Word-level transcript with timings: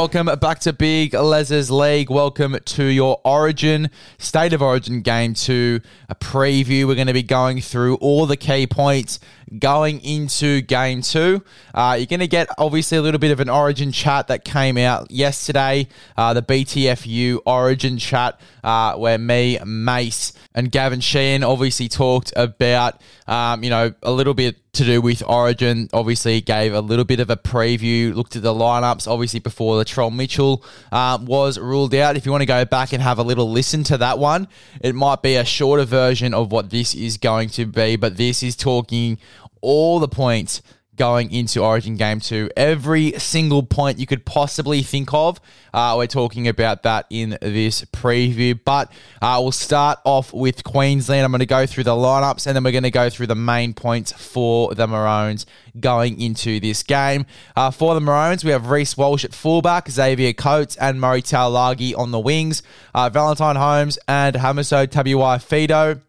welcome 0.00 0.30
back 0.40 0.58
to 0.58 0.72
Big 0.72 1.12
Les's 1.12 1.70
League. 1.70 2.08
Welcome 2.08 2.56
to 2.64 2.84
your 2.84 3.20
Origin, 3.22 3.90
State 4.16 4.54
of 4.54 4.62
Origin 4.62 5.02
game 5.02 5.34
two, 5.34 5.82
a 6.08 6.14
preview. 6.14 6.86
We're 6.86 6.94
going 6.94 7.08
to 7.08 7.12
be 7.12 7.22
going 7.22 7.60
through 7.60 7.96
all 7.96 8.24
the 8.24 8.38
key 8.38 8.66
points 8.66 9.20
going 9.58 10.00
into 10.04 10.60
game 10.62 11.02
two. 11.02 11.42
Uh, 11.74 11.96
you're 11.98 12.06
going 12.06 12.20
to 12.20 12.28
get 12.28 12.48
obviously 12.58 12.98
a 12.98 13.02
little 13.02 13.18
bit 13.18 13.30
of 13.30 13.40
an 13.40 13.48
Origin 13.48 13.92
chat 13.92 14.28
that 14.28 14.44
came 14.44 14.76
out 14.76 15.10
yesterday, 15.10 15.88
uh, 16.16 16.34
the 16.34 16.42
BTFU 16.42 17.40
Origin 17.44 17.98
chat, 17.98 18.40
uh, 18.62 18.94
where 18.94 19.18
me, 19.18 19.58
Mace, 19.64 20.32
and 20.54 20.70
Gavin 20.70 21.00
Sheehan 21.00 21.44
obviously 21.44 21.88
talked 21.88 22.32
about, 22.36 23.00
um, 23.26 23.62
you 23.62 23.70
know, 23.70 23.92
a 24.02 24.10
little 24.10 24.34
bit 24.34 24.56
to 24.72 24.84
do 24.84 25.00
with 25.00 25.22
Origin. 25.26 25.88
Obviously, 25.92 26.40
gave 26.40 26.74
a 26.74 26.80
little 26.80 27.04
bit 27.04 27.20
of 27.20 27.30
a 27.30 27.36
preview, 27.36 28.14
looked 28.14 28.36
at 28.36 28.42
the 28.42 28.52
lineups, 28.52 29.08
obviously, 29.08 29.40
before 29.40 29.78
the 29.78 29.84
Latrell 29.84 30.14
Mitchell 30.14 30.64
um, 30.92 31.26
was 31.26 31.58
ruled 31.58 31.94
out. 31.94 32.16
If 32.16 32.26
you 32.26 32.32
want 32.32 32.42
to 32.42 32.46
go 32.46 32.64
back 32.64 32.92
and 32.92 33.02
have 33.02 33.18
a 33.18 33.22
little 33.22 33.50
listen 33.50 33.84
to 33.84 33.98
that 33.98 34.18
one, 34.18 34.48
it 34.80 34.94
might 34.94 35.22
be 35.22 35.36
a 35.36 35.44
shorter 35.44 35.84
version 35.84 36.34
of 36.34 36.52
what 36.52 36.70
this 36.70 36.94
is 36.94 37.16
going 37.16 37.48
to 37.50 37.66
be, 37.66 37.96
but 37.96 38.16
this 38.16 38.42
is 38.42 38.56
talking 38.56 39.18
all 39.60 39.98
the 39.98 40.08
points 40.08 40.62
going 41.00 41.32
into 41.32 41.64
Origin 41.64 41.96
Game 41.96 42.20
2. 42.20 42.50
Every 42.58 43.12
single 43.12 43.62
point 43.62 43.98
you 43.98 44.06
could 44.06 44.26
possibly 44.26 44.82
think 44.82 45.14
of. 45.14 45.40
Uh, 45.72 45.94
we're 45.96 46.06
talking 46.06 46.46
about 46.46 46.82
that 46.82 47.06
in 47.08 47.38
this 47.40 47.86
preview. 47.86 48.60
But 48.62 48.92
uh, 49.22 49.38
we'll 49.40 49.50
start 49.50 49.98
off 50.04 50.30
with 50.34 50.62
Queensland. 50.62 51.24
I'm 51.24 51.30
going 51.30 51.38
to 51.38 51.46
go 51.46 51.64
through 51.64 51.84
the 51.84 51.92
lineups 51.92 52.46
and 52.46 52.54
then 52.54 52.64
we're 52.64 52.72
going 52.72 52.82
to 52.82 52.90
go 52.90 53.08
through 53.08 53.28
the 53.28 53.34
main 53.34 53.72
points 53.72 54.12
for 54.12 54.74
the 54.74 54.86
Maroons 54.86 55.46
going 55.80 56.20
into 56.20 56.60
this 56.60 56.82
game. 56.82 57.24
Uh, 57.56 57.70
for 57.70 57.94
the 57.94 58.00
Maroons, 58.02 58.44
we 58.44 58.50
have 58.50 58.68
Reece 58.68 58.94
Walsh 58.98 59.24
at 59.24 59.32
fullback, 59.32 59.88
Xavier 59.88 60.34
Coates 60.34 60.76
and 60.76 61.00
Murray 61.00 61.22
Taulagi 61.22 61.96
on 61.96 62.10
the 62.10 62.20
wings, 62.20 62.62
uh, 62.94 63.08
Valentine 63.08 63.56
Holmes 63.56 63.98
and 64.06 64.36
Hamiso 64.36 64.86
Tabuai-Fidow 64.86 66.02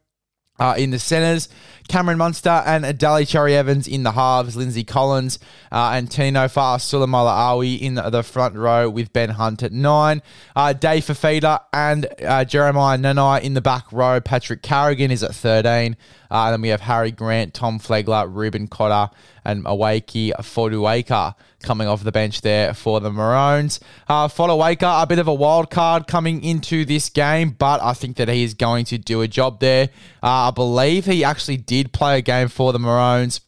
uh, 0.59 0.75
in 0.77 0.91
the 0.91 0.99
centres. 0.99 1.49
Cameron 1.91 2.19
Munster 2.19 2.63
and 2.65 2.97
Daly 2.97 3.25
Cherry 3.25 3.53
Evans 3.53 3.85
in 3.85 4.03
the 4.03 4.13
halves, 4.13 4.55
Lindsay 4.55 4.85
Collins 4.85 5.39
uh, 5.73 5.91
and 5.93 6.09
Tino 6.09 6.47
Fa'asuamaleaui 6.47 7.81
in 7.81 7.95
the 7.95 8.23
front 8.23 8.55
row 8.55 8.89
with 8.89 9.11
Ben 9.11 9.31
Hunt 9.31 9.61
at 9.61 9.73
nine. 9.73 10.21
Uh, 10.55 10.71
Dave 10.71 11.03
Fifita 11.03 11.59
and 11.73 12.07
uh, 12.25 12.45
Jeremiah 12.45 12.97
Nanai 12.97 13.41
in 13.41 13.55
the 13.55 13.61
back 13.61 13.91
row. 13.91 14.21
Patrick 14.21 14.61
Carrigan 14.61 15.11
is 15.11 15.21
at 15.21 15.35
13. 15.35 15.97
Uh, 16.31 16.51
then 16.51 16.61
we 16.61 16.69
have 16.69 16.79
Harry 16.79 17.11
Grant, 17.11 17.53
Tom 17.53 17.77
Flegler, 17.77 18.33
Reuben 18.33 18.69
Cotter, 18.69 19.13
and 19.43 19.65
Moeaki 19.65 20.31
Fotuaika 20.31 21.35
coming 21.61 21.87
off 21.87 22.03
the 22.03 22.11
bench 22.11 22.41
there 22.41 22.73
for 22.73 22.99
the 22.99 23.11
Maroons. 23.11 23.79
Uh, 24.07 24.29
a 24.37 25.05
bit 25.07 25.19
of 25.19 25.27
a 25.27 25.33
wild 25.33 25.69
card 25.69 26.07
coming 26.07 26.43
into 26.43 26.85
this 26.85 27.09
game, 27.09 27.51
but 27.51 27.81
I 27.81 27.93
think 27.93 28.17
that 28.17 28.29
he 28.29 28.43
is 28.43 28.53
going 28.53 28.85
to 28.85 28.97
do 28.97 29.21
a 29.21 29.27
job 29.27 29.59
there. 29.59 29.89
Uh, 30.23 30.49
I 30.49 30.51
believe 30.51 31.05
he 31.05 31.23
actually 31.23 31.57
did 31.57 31.80
play 31.85 32.17
a 32.17 32.21
game 32.21 32.47
for 32.47 32.73
the 32.73 32.79
Maroons 32.79 33.41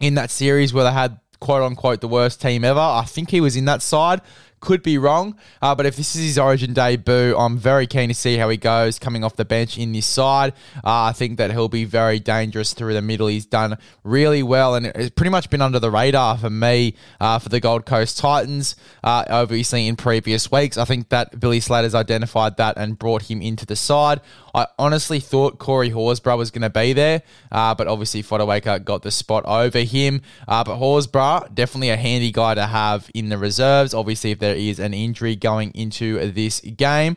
in 0.00 0.14
that 0.14 0.30
series 0.30 0.72
where 0.72 0.84
they 0.84 0.92
had 0.92 1.18
quote 1.40 1.62
unquote 1.62 2.00
the 2.00 2.08
worst 2.08 2.40
team 2.40 2.64
ever. 2.64 2.80
I 2.80 3.04
think 3.06 3.30
he 3.30 3.40
was 3.40 3.56
in 3.56 3.66
that 3.66 3.82
side. 3.82 4.20
Could 4.60 4.82
be 4.82 4.98
wrong, 4.98 5.38
uh, 5.62 5.76
but 5.76 5.86
if 5.86 5.94
this 5.94 6.16
is 6.16 6.22
his 6.24 6.36
origin 6.36 6.72
debut, 6.72 7.32
I'm 7.38 7.58
very 7.58 7.86
keen 7.86 8.08
to 8.08 8.14
see 8.14 8.38
how 8.38 8.48
he 8.48 8.56
goes 8.56 8.98
coming 8.98 9.22
off 9.22 9.36
the 9.36 9.44
bench 9.44 9.78
in 9.78 9.92
this 9.92 10.06
side. 10.06 10.52
Uh, 10.78 11.04
I 11.04 11.12
think 11.12 11.38
that 11.38 11.52
he'll 11.52 11.68
be 11.68 11.84
very 11.84 12.18
dangerous 12.18 12.74
through 12.74 12.94
the 12.94 13.00
middle. 13.00 13.28
He's 13.28 13.46
done 13.46 13.78
really 14.02 14.42
well 14.42 14.74
and 14.74 14.86
it's 14.86 15.10
pretty 15.10 15.30
much 15.30 15.48
been 15.48 15.62
under 15.62 15.78
the 15.78 15.92
radar 15.92 16.36
for 16.38 16.50
me 16.50 16.96
uh, 17.20 17.38
for 17.38 17.50
the 17.50 17.60
Gold 17.60 17.86
Coast 17.86 18.18
Titans, 18.18 18.74
uh, 19.04 19.26
obviously 19.30 19.86
in 19.86 19.94
previous 19.94 20.50
weeks. 20.50 20.76
I 20.76 20.84
think 20.84 21.10
that 21.10 21.38
Billy 21.38 21.60
Slater's 21.60 21.94
identified 21.94 22.56
that 22.56 22.76
and 22.76 22.98
brought 22.98 23.30
him 23.30 23.40
into 23.40 23.64
the 23.64 23.76
side. 23.76 24.20
I 24.58 24.66
honestly 24.76 25.20
thought 25.20 25.58
Corey 25.58 25.90
Horsburgh 25.90 26.36
was 26.36 26.50
going 26.50 26.62
to 26.62 26.70
be 26.70 26.92
there, 26.92 27.22
uh, 27.52 27.76
but 27.76 27.86
obviously 27.86 28.24
Fotuaika 28.24 28.84
got 28.84 29.02
the 29.02 29.12
spot 29.12 29.44
over 29.46 29.80
him. 29.80 30.22
Uh, 30.48 30.64
but 30.64 30.78
Horsburgh, 30.78 31.54
definitely 31.54 31.90
a 31.90 31.96
handy 31.96 32.32
guy 32.32 32.54
to 32.54 32.66
have 32.66 33.08
in 33.14 33.28
the 33.28 33.38
reserves. 33.38 33.94
Obviously, 33.94 34.32
if 34.32 34.40
there 34.40 34.56
is 34.56 34.80
an 34.80 34.94
injury 34.94 35.36
going 35.36 35.70
into 35.72 36.32
this 36.32 36.60
game. 36.60 37.16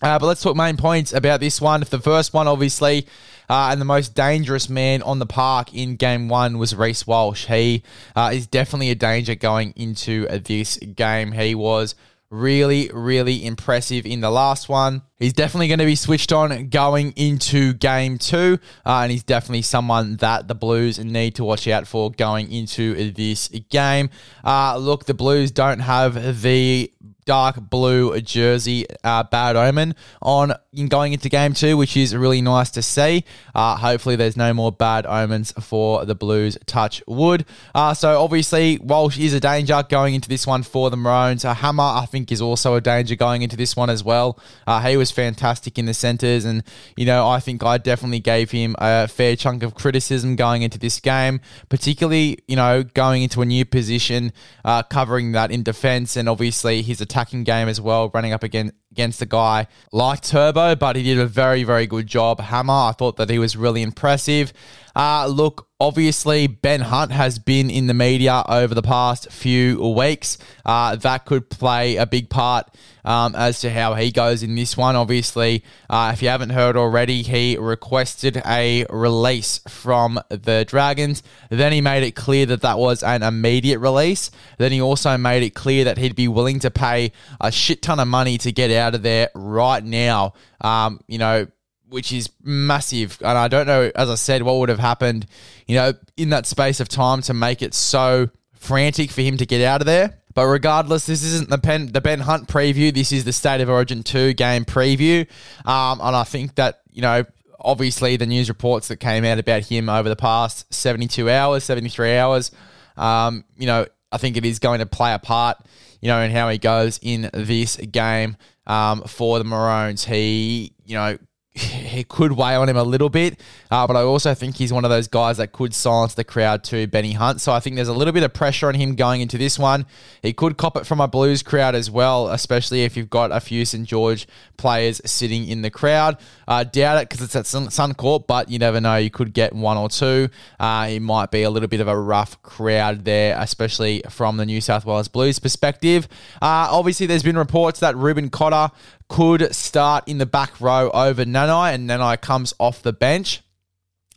Uh, 0.00 0.18
but 0.18 0.26
let's 0.26 0.42
talk 0.42 0.56
main 0.56 0.76
points 0.76 1.12
about 1.12 1.40
this 1.40 1.60
one. 1.60 1.80
The 1.80 2.00
first 2.00 2.32
one, 2.32 2.48
obviously, 2.48 3.06
uh, 3.48 3.68
and 3.70 3.80
the 3.80 3.84
most 3.86 4.14
dangerous 4.14 4.68
man 4.68 5.02
on 5.02 5.18
the 5.18 5.26
park 5.26 5.74
in 5.74 5.96
game 5.96 6.28
one 6.28 6.58
was 6.58 6.74
Reece 6.74 7.06
Walsh. 7.06 7.46
He 7.46 7.82
uh, 8.16 8.30
is 8.32 8.46
definitely 8.46 8.90
a 8.90 8.94
danger 8.94 9.34
going 9.34 9.72
into 9.76 10.26
this 10.40 10.78
game. 10.78 11.32
He 11.32 11.54
was 11.54 11.94
really, 12.30 12.90
really 12.92 13.44
impressive 13.44 14.06
in 14.06 14.20
the 14.20 14.30
last 14.30 14.68
one. 14.68 15.02
He's 15.18 15.32
definitely 15.32 15.68
going 15.68 15.78
to 15.78 15.86
be 15.86 15.94
switched 15.94 16.32
on 16.32 16.68
going 16.68 17.12
into 17.12 17.72
game 17.74 18.18
two, 18.18 18.58
uh, 18.84 19.00
and 19.02 19.12
he's 19.12 19.22
definitely 19.22 19.62
someone 19.62 20.16
that 20.16 20.48
the 20.48 20.54
Blues 20.54 20.98
need 20.98 21.36
to 21.36 21.44
watch 21.44 21.68
out 21.68 21.86
for 21.86 22.10
going 22.10 22.50
into 22.50 23.12
this 23.12 23.48
game. 23.70 24.10
Uh, 24.44 24.76
look, 24.76 25.06
the 25.06 25.14
Blues 25.14 25.50
don't 25.50 25.80
have 25.80 26.42
the 26.42 26.90
dark 27.24 27.58
blue 27.70 28.20
jersey, 28.20 28.86
uh, 29.02 29.22
bad 29.24 29.56
omen 29.56 29.94
on 30.22 30.54
in 30.72 30.88
going 30.88 31.12
into 31.12 31.28
game 31.28 31.52
two, 31.52 31.76
which 31.76 31.96
is 31.96 32.14
really 32.14 32.42
nice 32.42 32.70
to 32.70 32.82
see. 32.82 33.24
Uh, 33.54 33.76
hopefully, 33.76 34.16
there's 34.16 34.36
no 34.36 34.52
more 34.52 34.72
bad 34.72 35.06
omens 35.06 35.52
for 35.52 36.04
the 36.04 36.14
Blues. 36.14 36.58
Touch 36.66 37.02
wood. 37.06 37.44
Uh, 37.74 37.94
so 37.94 38.22
obviously, 38.22 38.78
Walsh 38.78 39.18
is 39.18 39.32
a 39.32 39.40
danger 39.40 39.82
going 39.88 40.14
into 40.14 40.28
this 40.28 40.46
one 40.46 40.62
for 40.62 40.90
the 40.90 40.96
Maroons. 40.96 41.44
Uh, 41.44 41.54
Hammer, 41.54 41.82
I 41.82 42.06
think, 42.06 42.32
is 42.32 42.40
also 42.40 42.74
a 42.74 42.80
danger 42.80 43.14
going 43.14 43.42
into 43.42 43.56
this 43.56 43.76
one 43.76 43.90
as 43.90 44.02
well. 44.02 44.38
Uh, 44.66 44.80
he 44.80 44.96
was 44.96 45.10
fantastic 45.10 45.78
in 45.78 45.86
the 45.86 45.94
centres, 45.94 46.44
and 46.44 46.62
you 46.96 47.06
know, 47.06 47.26
I 47.26 47.40
think 47.40 47.62
I 47.62 47.78
definitely 47.78 48.20
gave 48.20 48.50
him 48.50 48.74
a 48.78 49.08
fair 49.08 49.36
chunk 49.36 49.62
of 49.62 49.74
criticism 49.74 50.36
going 50.36 50.62
into 50.62 50.78
this 50.78 51.00
game, 51.00 51.40
particularly 51.68 52.38
you 52.48 52.56
know 52.56 52.82
going 52.82 53.22
into 53.22 53.42
a 53.42 53.46
new 53.46 53.64
position, 53.64 54.32
uh, 54.64 54.82
covering 54.82 55.32
that 55.32 55.50
in 55.50 55.62
defence, 55.62 56.16
and 56.16 56.28
obviously 56.28 56.82
his 56.82 57.00
attacking 57.14 57.44
game 57.44 57.68
as 57.68 57.80
well, 57.80 58.10
running 58.12 58.32
up 58.32 58.42
against 58.42 58.74
against 58.94 59.20
a 59.20 59.26
guy 59.26 59.66
like 59.90 60.20
Turbo, 60.20 60.76
but 60.76 60.94
he 60.94 61.02
did 61.02 61.18
a 61.18 61.26
very, 61.26 61.64
very 61.64 61.88
good 61.88 62.06
job. 62.06 62.38
Hammer, 62.38 62.72
I 62.72 62.92
thought 62.96 63.16
that 63.16 63.28
he 63.28 63.40
was 63.40 63.56
really 63.56 63.82
impressive. 63.82 64.52
Uh, 64.94 65.26
look, 65.26 65.66
obviously, 65.80 66.46
Ben 66.46 66.80
Hunt 66.80 67.10
has 67.10 67.40
been 67.40 67.68
in 67.68 67.88
the 67.88 67.94
media 67.94 68.44
over 68.48 68.74
the 68.74 68.82
past 68.82 69.32
few 69.32 69.80
weeks. 69.90 70.38
Uh, 70.64 70.94
that 70.96 71.26
could 71.26 71.50
play 71.50 71.96
a 71.96 72.06
big 72.06 72.30
part 72.30 72.72
um, 73.04 73.34
as 73.34 73.60
to 73.60 73.70
how 73.70 73.94
he 73.94 74.12
goes 74.12 74.44
in 74.44 74.54
this 74.54 74.76
one. 74.76 74.94
Obviously, 74.94 75.64
uh, 75.90 76.12
if 76.14 76.22
you 76.22 76.28
haven't 76.28 76.50
heard 76.50 76.76
already, 76.76 77.22
he 77.22 77.56
requested 77.58 78.40
a 78.46 78.86
release 78.88 79.58
from 79.68 80.20
the 80.28 80.64
Dragons. 80.64 81.24
Then 81.50 81.72
he 81.72 81.80
made 81.80 82.04
it 82.04 82.12
clear 82.12 82.46
that 82.46 82.62
that 82.62 82.78
was 82.78 83.02
an 83.02 83.24
immediate 83.24 83.80
release. 83.80 84.30
Then 84.58 84.70
he 84.70 84.80
also 84.80 85.18
made 85.18 85.42
it 85.42 85.54
clear 85.54 85.84
that 85.84 85.98
he'd 85.98 86.14
be 86.14 86.28
willing 86.28 86.60
to 86.60 86.70
pay 86.70 87.10
a 87.40 87.50
shit 87.50 87.82
ton 87.82 87.98
of 87.98 88.06
money 88.06 88.38
to 88.38 88.52
get 88.52 88.70
out 88.70 88.83
of 88.92 89.02
there 89.02 89.30
right 89.34 89.82
now. 89.82 90.34
Um, 90.60 91.00
you 91.08 91.16
know, 91.16 91.46
which 91.88 92.12
is 92.12 92.28
massive. 92.42 93.18
And 93.20 93.38
I 93.38 93.46
don't 93.46 93.66
know, 93.68 93.90
as 93.94 94.10
I 94.10 94.16
said, 94.16 94.42
what 94.42 94.56
would 94.56 94.68
have 94.68 94.80
happened, 94.80 95.26
you 95.66 95.76
know, 95.76 95.92
in 96.16 96.30
that 96.30 96.44
space 96.44 96.80
of 96.80 96.88
time 96.88 97.22
to 97.22 97.34
make 97.34 97.62
it 97.62 97.72
so 97.72 98.30
frantic 98.52 99.12
for 99.12 99.20
him 99.22 99.36
to 99.36 99.46
get 99.46 99.64
out 99.64 99.80
of 99.80 99.86
there. 99.86 100.18
But 100.34 100.46
regardless, 100.46 101.06
this 101.06 101.22
isn't 101.22 101.48
the 101.48 101.58
Ben, 101.58 101.92
the 101.92 102.00
Ben 102.00 102.18
Hunt 102.18 102.48
preview. 102.48 102.92
This 102.92 103.12
is 103.12 103.24
the 103.24 103.32
State 103.32 103.60
of 103.60 103.70
Origin 103.70 104.02
2 104.02 104.34
game 104.34 104.64
preview. 104.64 105.20
Um, 105.64 106.00
and 106.02 106.16
I 106.16 106.24
think 106.24 106.56
that, 106.56 106.80
you 106.90 107.02
know, 107.02 107.24
obviously 107.60 108.16
the 108.16 108.26
news 108.26 108.48
reports 108.48 108.88
that 108.88 108.96
came 108.96 109.24
out 109.24 109.38
about 109.38 109.62
him 109.62 109.88
over 109.88 110.08
the 110.08 110.16
past 110.16 110.72
72 110.74 111.30
hours, 111.30 111.62
73 111.62 112.16
hours, 112.16 112.50
um, 112.96 113.44
you 113.56 113.66
know, 113.66 113.86
I 114.10 114.18
think 114.18 114.36
it 114.36 114.44
is 114.44 114.58
going 114.58 114.80
to 114.80 114.86
play 114.86 115.14
a 115.14 115.18
part, 115.18 115.58
you 116.00 116.08
know, 116.08 116.20
in 116.20 116.30
how 116.30 116.48
he 116.48 116.58
goes 116.58 116.98
in 117.02 117.30
this 117.32 117.76
game 117.76 118.36
um, 118.66 119.02
for 119.02 119.38
the 119.38 119.44
Maroons. 119.44 120.04
He, 120.04 120.72
you 120.84 120.94
know, 120.94 121.18
he 121.94 122.02
could 122.02 122.32
weigh 122.32 122.56
on 122.56 122.68
him 122.68 122.76
a 122.76 122.82
little 122.82 123.08
bit, 123.08 123.38
uh, 123.70 123.86
but 123.86 123.94
I 123.94 124.02
also 124.02 124.34
think 124.34 124.56
he's 124.56 124.72
one 124.72 124.84
of 124.84 124.90
those 124.90 125.06
guys 125.06 125.36
that 125.36 125.52
could 125.52 125.72
silence 125.72 126.14
the 126.14 126.24
crowd 126.24 126.64
too, 126.64 126.88
Benny 126.88 127.12
Hunt. 127.12 127.40
So 127.40 127.52
I 127.52 127.60
think 127.60 127.76
there's 127.76 127.86
a 127.86 127.92
little 127.92 128.12
bit 128.12 128.24
of 128.24 128.34
pressure 128.34 128.66
on 128.66 128.74
him 128.74 128.96
going 128.96 129.20
into 129.20 129.38
this 129.38 129.56
one. 129.56 129.86
He 130.20 130.32
could 130.32 130.56
cop 130.56 130.76
it 130.76 130.84
from 130.84 131.00
a 131.00 131.06
Blues 131.06 131.44
crowd 131.44 131.76
as 131.76 131.88
well, 131.88 132.28
especially 132.28 132.82
if 132.82 132.96
you've 132.96 133.08
got 133.08 133.30
a 133.30 133.38
few 133.38 133.64
St 133.64 133.86
George 133.86 134.26
players 134.56 135.00
sitting 135.04 135.46
in 135.46 135.62
the 135.62 135.70
crowd. 135.70 136.18
Uh, 136.48 136.64
doubt 136.64 137.00
it 137.00 137.08
because 137.08 137.24
it's 137.24 137.36
at 137.36 137.46
Sun- 137.46 137.68
Suncorp, 137.68 138.26
but 138.26 138.50
you 138.50 138.58
never 138.58 138.80
know. 138.80 138.96
You 138.96 139.10
could 139.10 139.32
get 139.32 139.52
one 139.52 139.76
or 139.76 139.88
two. 139.88 140.30
Uh, 140.58 140.88
it 140.90 141.00
might 141.00 141.30
be 141.30 141.44
a 141.44 141.50
little 141.50 141.68
bit 141.68 141.80
of 141.80 141.86
a 141.86 141.96
rough 141.96 142.42
crowd 142.42 143.04
there, 143.04 143.36
especially 143.38 144.02
from 144.10 144.38
the 144.38 144.46
New 144.46 144.60
South 144.60 144.84
Wales 144.84 145.06
Blues 145.06 145.38
perspective. 145.38 146.08
Uh, 146.42 146.66
obviously, 146.68 147.06
there's 147.06 147.22
been 147.22 147.38
reports 147.38 147.78
that 147.78 147.96
Reuben 147.96 148.28
Cotter 148.28 148.74
could 149.08 149.54
start 149.54 150.04
in 150.06 150.18
the 150.18 150.26
back 150.26 150.60
row 150.60 150.90
over 150.90 151.24
Nanai, 151.24 151.74
and 151.74 151.88
Nanai 151.88 152.20
comes 152.20 152.54
off 152.58 152.82
the 152.82 152.92
bench. 152.92 153.42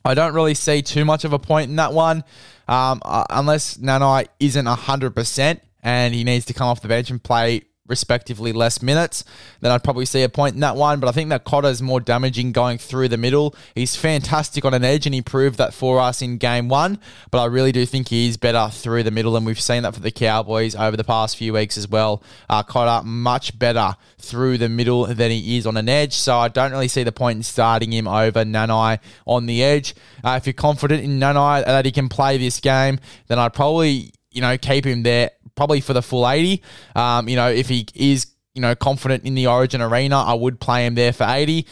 I 0.05 0.13
don't 0.13 0.33
really 0.33 0.53
see 0.53 0.81
too 0.81 1.03
much 1.03 1.25
of 1.25 1.33
a 1.33 1.39
point 1.39 1.69
in 1.69 1.75
that 1.75 1.93
one, 1.93 2.23
um, 2.67 3.01
uh, 3.03 3.25
unless 3.29 3.77
Nanai 3.77 4.27
isn't 4.39 4.65
100% 4.65 5.59
and 5.83 6.13
he 6.13 6.23
needs 6.23 6.45
to 6.45 6.53
come 6.53 6.67
off 6.67 6.81
the 6.81 6.87
bench 6.87 7.09
and 7.09 7.21
play 7.21 7.61
respectively 7.87 8.51
less 8.51 8.81
minutes, 8.81 9.23
then 9.61 9.71
I'd 9.71 9.83
probably 9.83 10.05
see 10.05 10.23
a 10.23 10.29
point 10.29 10.55
in 10.55 10.61
that 10.61 10.75
one. 10.75 10.99
But 10.99 11.07
I 11.07 11.11
think 11.11 11.29
that 11.29 11.43
Cotter 11.43 11.69
is 11.69 11.81
more 11.81 11.99
damaging 11.99 12.51
going 12.51 12.77
through 12.77 13.09
the 13.09 13.17
middle. 13.17 13.55
He's 13.75 13.95
fantastic 13.95 14.65
on 14.65 14.73
an 14.73 14.83
edge, 14.83 15.05
and 15.05 15.15
he 15.15 15.21
proved 15.21 15.57
that 15.57 15.73
for 15.73 15.99
us 15.99 16.21
in 16.21 16.37
game 16.37 16.69
one. 16.69 16.99
But 17.31 17.39
I 17.39 17.45
really 17.45 17.71
do 17.71 17.85
think 17.85 18.09
he's 18.09 18.37
better 18.37 18.69
through 18.71 19.03
the 19.03 19.11
middle, 19.11 19.35
and 19.35 19.45
we've 19.45 19.59
seen 19.59 19.83
that 19.83 19.93
for 19.93 20.01
the 20.01 20.11
Cowboys 20.11 20.75
over 20.75 20.97
the 20.97 21.03
past 21.03 21.37
few 21.37 21.53
weeks 21.53 21.77
as 21.77 21.87
well. 21.87 22.23
Uh, 22.49 22.63
Cotter 22.63 23.05
much 23.05 23.57
better 23.57 23.95
through 24.17 24.57
the 24.57 24.69
middle 24.69 25.05
than 25.05 25.31
he 25.31 25.57
is 25.57 25.65
on 25.65 25.77
an 25.77 25.89
edge, 25.89 26.13
so 26.13 26.37
I 26.37 26.47
don't 26.47 26.71
really 26.71 26.87
see 26.87 27.03
the 27.03 27.11
point 27.11 27.37
in 27.37 27.43
starting 27.43 27.91
him 27.91 28.07
over 28.07 28.43
Nanai 28.43 28.99
on 29.25 29.45
the 29.45 29.63
edge. 29.63 29.95
Uh, 30.23 30.37
if 30.39 30.45
you're 30.45 30.53
confident 30.53 31.03
in 31.03 31.19
Nanai 31.19 31.65
that 31.65 31.85
he 31.85 31.91
can 31.91 32.09
play 32.09 32.37
this 32.37 32.59
game, 32.59 32.99
then 33.27 33.39
I'd 33.39 33.53
probably 33.53 34.11
you 34.31 34.41
know 34.41 34.57
keep 34.57 34.85
him 34.85 35.03
there 35.03 35.31
probably 35.57 35.81
for 35.81 35.91
the 35.91 36.01
full 36.01 36.29
80. 36.29 36.61
Um, 36.95 37.27
you 37.27 37.35
know, 37.35 37.49
if 37.49 37.67
he 37.67 37.85
is, 37.93 38.27
you 38.53 38.61
know, 38.61 38.75
confident 38.75 39.25
in 39.25 39.35
the 39.35 39.47
Origin 39.47 39.81
arena, 39.81 40.17
I 40.17 40.33
would 40.33 40.61
play 40.61 40.85
him 40.85 40.95
there 40.95 41.11
for 41.11 41.25
80. 41.27 41.67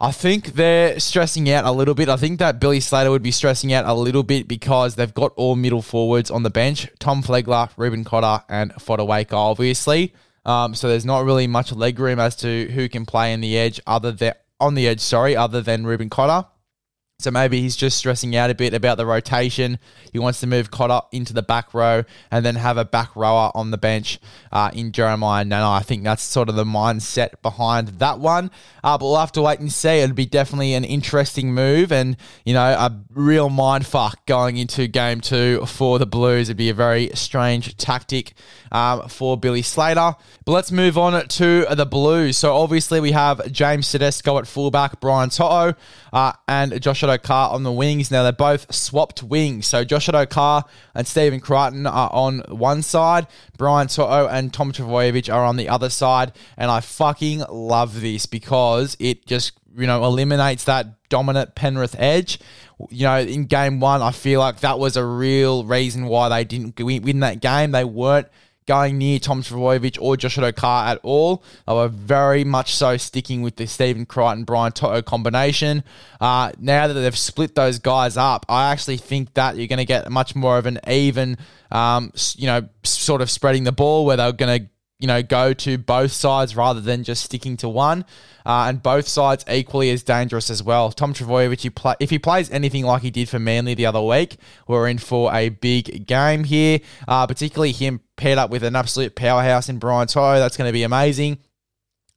I 0.00 0.10
think 0.10 0.54
they're 0.54 0.98
stressing 0.98 1.50
out 1.50 1.64
a 1.64 1.70
little 1.70 1.94
bit. 1.94 2.08
I 2.08 2.16
think 2.16 2.38
that 2.38 2.60
Billy 2.60 2.80
Slater 2.80 3.10
would 3.10 3.22
be 3.22 3.30
stressing 3.30 3.72
out 3.72 3.84
a 3.84 3.94
little 3.94 4.22
bit 4.22 4.48
because 4.48 4.96
they've 4.96 5.14
got 5.14 5.32
all 5.36 5.54
middle 5.54 5.82
forwards 5.82 6.30
on 6.30 6.42
the 6.42 6.50
bench 6.50 6.88
Tom 6.98 7.22
Flegler, 7.22 7.70
Reuben 7.76 8.04
Cotter, 8.04 8.44
and 8.48 8.72
Fotuaika, 8.74 9.34
obviously. 9.34 10.14
Um, 10.44 10.74
so 10.74 10.88
there's 10.88 11.06
not 11.06 11.24
really 11.24 11.46
much 11.46 11.72
leg 11.72 11.98
room 11.98 12.18
as 12.18 12.36
to 12.36 12.70
who 12.72 12.88
can 12.88 13.06
play 13.06 13.32
in 13.32 13.40
the 13.40 13.56
edge 13.56 13.80
other 13.86 14.12
than 14.12 14.34
on 14.60 14.74
the 14.74 14.88
edge, 14.88 15.00
sorry, 15.00 15.36
other 15.36 15.60
than 15.60 15.86
Reuben 15.86 16.10
Cotter. 16.10 16.48
So 17.20 17.30
maybe 17.30 17.60
he's 17.60 17.76
just 17.76 17.96
stressing 17.96 18.34
out 18.34 18.50
a 18.50 18.56
bit 18.56 18.74
about 18.74 18.98
the 18.98 19.06
rotation. 19.06 19.78
He 20.12 20.18
wants 20.18 20.40
to 20.40 20.48
move 20.48 20.72
Cotter 20.72 21.06
into 21.12 21.32
the 21.32 21.44
back 21.44 21.72
row 21.72 22.02
and 22.28 22.44
then 22.44 22.56
have 22.56 22.76
a 22.76 22.84
back 22.84 23.14
rower 23.14 23.52
on 23.54 23.70
the 23.70 23.78
bench 23.78 24.18
uh, 24.50 24.70
in 24.74 24.90
Jeremiah 24.90 25.44
Nana. 25.44 25.70
I 25.70 25.80
think 25.80 26.02
that's 26.02 26.24
sort 26.24 26.48
of 26.48 26.56
the 26.56 26.64
mindset 26.64 27.40
behind 27.40 27.88
that 28.00 28.18
one. 28.18 28.50
Uh, 28.82 28.98
but 28.98 29.06
we'll 29.06 29.16
have 29.16 29.30
to 29.32 29.42
wait 29.42 29.60
and 29.60 29.72
see. 29.72 30.00
It'd 30.00 30.16
be 30.16 30.26
definitely 30.26 30.74
an 30.74 30.82
interesting 30.82 31.54
move 31.54 31.92
and, 31.92 32.16
you 32.44 32.52
know, 32.52 32.64
a 32.64 33.00
real 33.14 33.48
mind 33.48 33.86
fuck 33.86 34.26
going 34.26 34.56
into 34.56 34.88
game 34.88 35.20
two 35.20 35.64
for 35.66 36.00
the 36.00 36.06
Blues. 36.06 36.48
It'd 36.48 36.56
be 36.56 36.68
a 36.68 36.74
very 36.74 37.10
strange 37.14 37.76
tactic 37.76 38.34
um, 38.72 39.08
for 39.08 39.38
Billy 39.38 39.62
Slater. 39.62 40.16
But 40.44 40.52
let's 40.52 40.72
move 40.72 40.98
on 40.98 41.28
to 41.28 41.66
the 41.70 41.86
Blues. 41.86 42.36
So 42.36 42.56
obviously 42.56 42.98
we 42.98 43.12
have 43.12 43.52
James 43.52 43.90
Tedesco 43.90 44.36
at 44.38 44.48
fullback, 44.48 45.00
Brian 45.00 45.30
To'o, 45.30 45.74
uh, 46.12 46.32
and 46.48 46.82
Josh 46.82 47.03
Addo-Carr 47.04 47.50
on 47.50 47.62
the 47.62 47.72
wings. 47.72 48.10
Now 48.10 48.22
they're 48.22 48.32
both 48.32 48.74
swapped 48.74 49.22
wings. 49.22 49.66
So 49.66 49.84
Josh 49.84 50.08
Addo-Carr 50.08 50.64
and 50.94 51.06
Stephen 51.06 51.40
Crichton 51.40 51.86
are 51.86 52.10
on 52.12 52.40
one 52.48 52.82
side. 52.82 53.26
Brian 53.56 53.88
To'o 53.88 54.26
and 54.26 54.52
Tom 54.52 54.72
Trbojevic 54.72 55.32
are 55.32 55.44
on 55.44 55.56
the 55.56 55.68
other 55.68 55.90
side. 55.90 56.32
And 56.56 56.70
I 56.70 56.80
fucking 56.80 57.44
love 57.48 58.00
this 58.00 58.26
because 58.26 58.96
it 58.98 59.26
just, 59.26 59.52
you 59.76 59.86
know, 59.86 60.04
eliminates 60.04 60.64
that 60.64 61.08
dominant 61.08 61.54
Penrith 61.54 61.94
edge. 61.98 62.40
You 62.90 63.04
know, 63.04 63.20
in 63.20 63.44
game 63.44 63.78
one, 63.78 64.02
I 64.02 64.10
feel 64.10 64.40
like 64.40 64.60
that 64.60 64.78
was 64.78 64.96
a 64.96 65.04
real 65.04 65.64
reason 65.64 66.06
why 66.06 66.28
they 66.28 66.44
didn't 66.44 66.78
win 66.80 67.20
that 67.20 67.40
game. 67.40 67.70
They 67.70 67.84
weren't 67.84 68.28
going 68.66 68.98
near 68.98 69.18
Tom 69.18 69.42
Trbojevic 69.42 69.98
or 70.00 70.16
Josh 70.16 70.36
Addo-Carr 70.36 70.88
at 70.88 71.00
all. 71.02 71.44
They 71.66 71.74
were 71.74 71.88
very 71.88 72.44
much 72.44 72.74
so 72.74 72.96
sticking 72.96 73.42
with 73.42 73.56
the 73.56 73.66
Stephen 73.66 74.06
Crichton 74.06 74.44
Brian 74.44 74.72
To'o 74.72 75.02
combination. 75.02 75.84
Uh, 76.20 76.52
now 76.58 76.86
that 76.86 76.94
they've 76.94 77.16
split 77.16 77.54
those 77.54 77.78
guys 77.78 78.16
up, 78.16 78.46
I 78.48 78.72
actually 78.72 78.96
think 78.96 79.34
that 79.34 79.56
you're 79.56 79.66
going 79.66 79.78
to 79.78 79.84
get 79.84 80.10
much 80.10 80.34
more 80.34 80.58
of 80.58 80.66
an 80.66 80.80
even, 80.88 81.36
um, 81.70 82.12
you 82.36 82.46
know, 82.46 82.68
sort 82.82 83.20
of 83.20 83.30
spreading 83.30 83.64
the 83.64 83.72
ball 83.72 84.06
where 84.06 84.16
they're 84.16 84.32
going 84.32 84.60
to 84.60 84.68
you 84.98 85.06
know, 85.06 85.22
go 85.22 85.52
to 85.52 85.76
both 85.76 86.12
sides 86.12 86.56
rather 86.56 86.80
than 86.80 87.04
just 87.04 87.24
sticking 87.24 87.56
to 87.58 87.68
one. 87.68 88.04
Uh, 88.46 88.66
and 88.68 88.82
both 88.82 89.08
sides 89.08 89.44
equally 89.50 89.90
as 89.90 90.02
dangerous 90.02 90.50
as 90.50 90.62
well. 90.62 90.92
Tom 90.92 91.14
Trbojevic, 91.14 91.96
if 91.98 92.10
he 92.10 92.18
plays 92.18 92.50
anything 92.50 92.84
like 92.84 93.02
he 93.02 93.10
did 93.10 93.28
for 93.28 93.38
Manly 93.38 93.74
the 93.74 93.86
other 93.86 94.02
week, 94.02 94.36
we're 94.68 94.88
in 94.88 94.98
for 94.98 95.34
a 95.34 95.48
big 95.48 96.06
game 96.06 96.44
here. 96.44 96.80
Uh, 97.08 97.26
particularly 97.26 97.72
him 97.72 98.00
paired 98.16 98.38
up 98.38 98.50
with 98.50 98.62
an 98.62 98.76
absolute 98.76 99.14
powerhouse 99.14 99.68
in 99.68 99.78
Brian 99.78 100.06
To'o. 100.06 100.38
That's 100.38 100.56
going 100.56 100.68
to 100.68 100.72
be 100.72 100.82
amazing. 100.82 101.38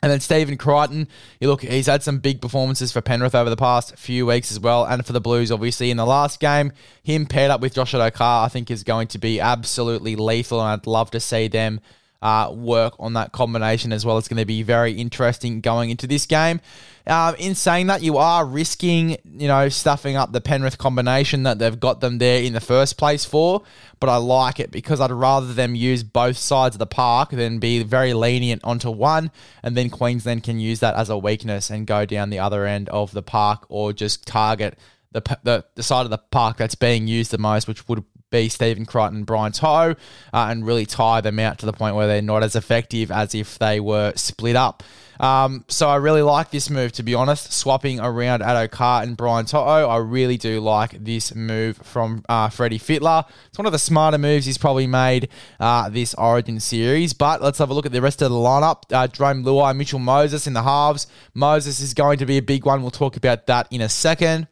And 0.04 0.12
then 0.12 0.20
Stephen 0.20 0.58
Crichton, 0.58 1.08
you 1.40 1.48
look, 1.48 1.64
he's 1.64 1.88
had 1.88 2.04
some 2.04 2.20
big 2.20 2.40
performances 2.40 2.92
for 2.92 3.02
Penrith 3.02 3.34
over 3.34 3.50
the 3.50 3.58
past 3.58 3.98
few 3.98 4.28
weeks 4.28 4.52
as 4.52 4.60
well, 4.60 4.86
and 4.86 5.04
for 5.04 5.12
the 5.12 5.20
Blues, 5.20 5.52
obviously, 5.52 5.90
in 5.90 5.98
the 5.98 6.06
last 6.06 6.40
game. 6.40 6.72
Him 7.02 7.26
paired 7.26 7.50
up 7.50 7.62
with 7.62 7.74
Josh 7.74 7.94
Addo-Carr, 7.94 8.46
I 8.46 8.50
think, 8.50 8.70
is 8.70 8.84
going 8.84 9.08
to 9.08 9.18
be 9.18 9.40
absolutely 9.40 10.16
lethal, 10.16 10.62
and 10.62 10.70
I'd 10.70 10.86
love 10.86 11.10
to 11.12 11.20
see 11.20 11.48
them 11.48 11.82
uh, 12.22 12.52
work 12.54 12.94
on 13.00 13.14
that 13.14 13.32
combination 13.32 13.94
as 13.94 14.06
well. 14.06 14.18
It's 14.18 14.28
going 14.28 14.40
to 14.40 14.46
be 14.46 14.64
very 14.64 14.94
interesting 14.94 15.62
going 15.62 15.90
into 15.90 16.08
this 16.08 16.26
game. 16.26 16.62
Um, 17.06 17.36
in 17.36 17.56
saying 17.56 17.88
that, 17.88 18.02
you 18.02 18.18
are 18.18 18.46
risking, 18.46 19.18
you 19.24 19.48
know, 19.48 19.70
stuffing 19.70 20.18
up 20.18 20.34
the 20.34 20.42
Penrith 20.42 20.78
combination 20.78 21.44
that 21.44 21.58
they've 21.58 21.80
got 21.80 22.02
them 22.02 22.18
there 22.18 22.44
in 22.44 22.52
the 22.52 22.60
first 22.60 22.98
place 22.98 23.24
for. 23.24 23.64
But 24.00 24.10
I 24.10 24.18
like 24.18 24.60
it 24.60 24.72
because 24.72 25.00
I'd 25.00 25.12
rather 25.12 25.54
them 25.54 25.74
use 25.74 26.04
both 26.04 26.38
sides 26.38 26.76
of 26.76 26.80
the 26.80 26.86
park 26.86 27.30
than 27.30 27.60
be 27.60 27.82
very 27.84 28.14
lenient 28.14 28.64
onto 28.64 28.92
one, 28.92 29.32
and 29.64 29.78
then 29.78 29.90
Queensland 29.90 30.44
can 30.44 30.60
use 30.60 30.82
that 30.82 30.96
as 30.96 31.10
a 31.10 31.18
weakness 31.18 31.70
and 31.70 31.88
go 31.88 32.06
down 32.06 32.30
the 32.30 32.40
other 32.40 32.66
end 32.66 32.90
of 32.90 33.12
the 33.14 33.24
park 33.24 33.66
or 33.70 33.94
just 33.94 34.28
target 34.28 34.78
the, 35.12 35.40
the, 35.44 35.66
the 35.76 35.84
side 35.84 36.06
of 36.06 36.10
the 36.10 36.18
park 36.18 36.58
that's 36.58 36.76
being 36.76 37.08
used 37.08 37.32
the 37.32 37.38
most, 37.38 37.68
which 37.68 37.88
would 37.88 38.04
be 38.30 38.50
Stephen 38.50 38.86
Crichton 38.86 39.18
and 39.18 39.26
Brian 39.26 39.52
To'o 39.52 39.92
uh, 39.92 39.96
and 40.34 40.66
really 40.66 40.86
tie 40.86 41.22
them 41.22 41.40
out 41.40 41.60
to 41.60 41.66
the 41.66 41.74
point 41.74 41.96
where 41.96 42.08
they're 42.08 42.22
not 42.22 42.44
as 42.44 42.56
effective 42.56 43.12
as 43.12 43.34
if 43.34 43.58
they 43.60 43.80
were 43.80 44.14
split 44.16 44.56
up. 44.56 44.84
Um, 45.20 45.66
so 45.68 45.90
I 45.90 45.96
really 45.96 46.22
like 46.22 46.52
this 46.52 46.70
move, 46.70 46.92
to 46.94 47.04
be 47.04 47.16
honest. 47.16 47.52
Swapping 47.52 48.00
around 48.00 48.42
Addo-Carr 48.42 49.04
and 49.04 49.18
Brian 49.18 49.46
To'o, 49.46 49.88
I 49.88 49.98
really 49.98 50.38
do 50.38 50.60
like 50.60 51.04
this 51.04 51.34
move 51.34 51.78
from 51.78 52.24
uh, 52.30 52.50
Freddie 52.50 52.80
Fittler. 52.80 53.26
It's 53.48 53.58
one 53.58 53.66
of 53.66 53.72
the 53.72 53.80
smarter 53.80 54.18
moves 54.18 54.46
he's 54.46 54.58
probably 54.58 54.88
made 54.88 55.30
uh, 55.60 55.90
this 55.90 56.14
Origin 56.16 56.60
series. 56.60 57.14
But 57.14 57.42
let's 57.42 57.58
have 57.58 57.70
a 57.70 57.74
look 57.74 57.86
at 57.86 57.92
the 57.92 58.02
rest 58.02 58.22
of 58.22 58.30
the 58.30 58.38
lineup. 58.38 58.84
Uh, 58.92 59.08
Luai, 59.08 59.76
Mitchell 59.76 60.00
Moses 60.00 60.46
in 60.46 60.54
the 60.54 60.64
halves. 60.64 61.08
Moses 61.34 61.80
is 61.80 61.94
going 61.94 62.20
to 62.20 62.26
be 62.26 62.38
a 62.38 62.42
big 62.42 62.66
one. 62.66 62.82
We'll 62.82 62.92
talk 62.92 63.18
about 63.18 63.48
that 63.48 63.68
in 63.72 63.82
a 63.82 63.90
second. 63.90 64.48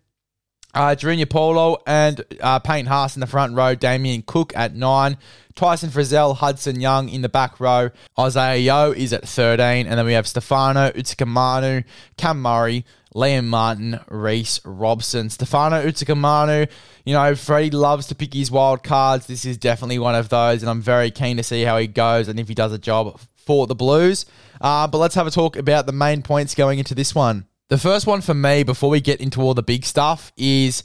Uh, 0.76 0.94
Junior 0.94 1.26
Paulo 1.26 1.82
and 1.88 2.22
uh, 2.42 2.60
Payne 2.60 2.86
Haas 2.86 3.16
in 3.16 3.22
the 3.22 3.28
front 3.28 3.56
row. 3.56 3.76
Damien 3.76 4.24
Cook 4.28 4.54
at 4.56 4.76
nine. 4.76 5.18
Tyson 5.56 5.90
Frizell, 5.90 6.36
Hudson 6.36 6.82
Young 6.82 7.08
in 7.08 7.22
the 7.22 7.30
back 7.30 7.62
row. 7.62 7.90
Isaiah 8.20 8.58
Yeo 8.58 8.92
is 8.92 9.14
at 9.14 9.26
13. 9.26 9.88
And 9.88 9.98
then 9.98 10.06
we 10.06 10.12
have 10.12 10.28
Stefano 10.28 10.92
Utoikamanu, 10.92 11.86
Cam 12.18 12.42
Murray, 12.42 12.86
Liam 13.16 13.46
Martin, 13.46 14.02
Reece 14.10 14.60
Robson. 14.66 15.30
Stefano 15.30 15.82
Utoikamanu, 15.82 16.70
you 17.06 17.14
know, 17.14 17.36
Freddie 17.36 17.72
loves 17.72 18.08
to 18.08 18.16
pick 18.16 18.34
his 18.34 18.52
wild 18.52 18.84
cards. 18.84 19.28
This 19.28 19.46
is 19.46 19.58
definitely 19.58 20.00
one 20.00 20.16
of 20.16 20.28
those. 20.28 20.62
And 20.62 20.70
I'm 20.70 20.82
very 20.82 21.10
keen 21.10 21.38
to 21.38 21.44
see 21.44 21.64
how 21.64 21.78
he 21.78 21.88
goes 21.88 22.28
and 22.28 22.38
if 22.38 22.50
he 22.50 22.54
does 22.54 22.74
a 22.74 22.78
job 22.78 23.18
for 23.38 23.66
the 23.66 23.76
Blues. 23.76 24.26
Uh, 24.60 24.88
but 24.88 24.98
let's 24.98 25.16
have 25.16 25.28
a 25.28 25.32
talk 25.32 25.56
about 25.56 25.86
the 25.86 25.94
main 25.94 26.22
points 26.22 26.54
going 26.54 26.80
into 26.80 26.96
this 26.96 27.16
one. 27.16 27.46
The 27.68 27.80
first 27.80 28.06
one 28.06 28.22
for 28.22 28.36
me, 28.36 28.62
before 28.62 28.92
we 28.92 29.02
get 29.02 29.22
into 29.22 29.42
all 29.42 29.56
the 29.56 29.64
big 29.64 29.86
stuff, 29.86 30.32
is 30.38 30.84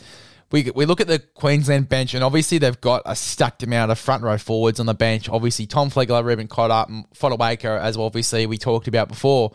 we, 0.50 0.70
we 0.75 0.87
look 0.87 1.02
at 1.02 1.08
the 1.08 1.18
Queensland 1.18 1.90
bench, 1.90 2.14
and 2.14 2.25
obviously 2.25 2.56
they've 2.56 2.80
got 2.80 3.02
a 3.04 3.14
stacked 3.14 3.62
amount 3.62 3.92
of 3.92 3.99
front 3.99 4.22
row 4.22 4.38
forwards 4.38 4.80
on 4.80 4.87
the 4.87 4.94
bench. 4.94 5.28
Obviously, 5.28 5.66
Tom 5.66 5.90
Flegler, 5.90 6.25
Reuben 6.25 6.49
Cotter, 6.49 6.90
Fotuaika, 7.14 7.78
as 7.80 7.99
well, 7.99 8.06
obviously 8.06 8.46
we 8.46 8.56
talked 8.56 8.88
about 8.88 9.08
before. 9.08 9.52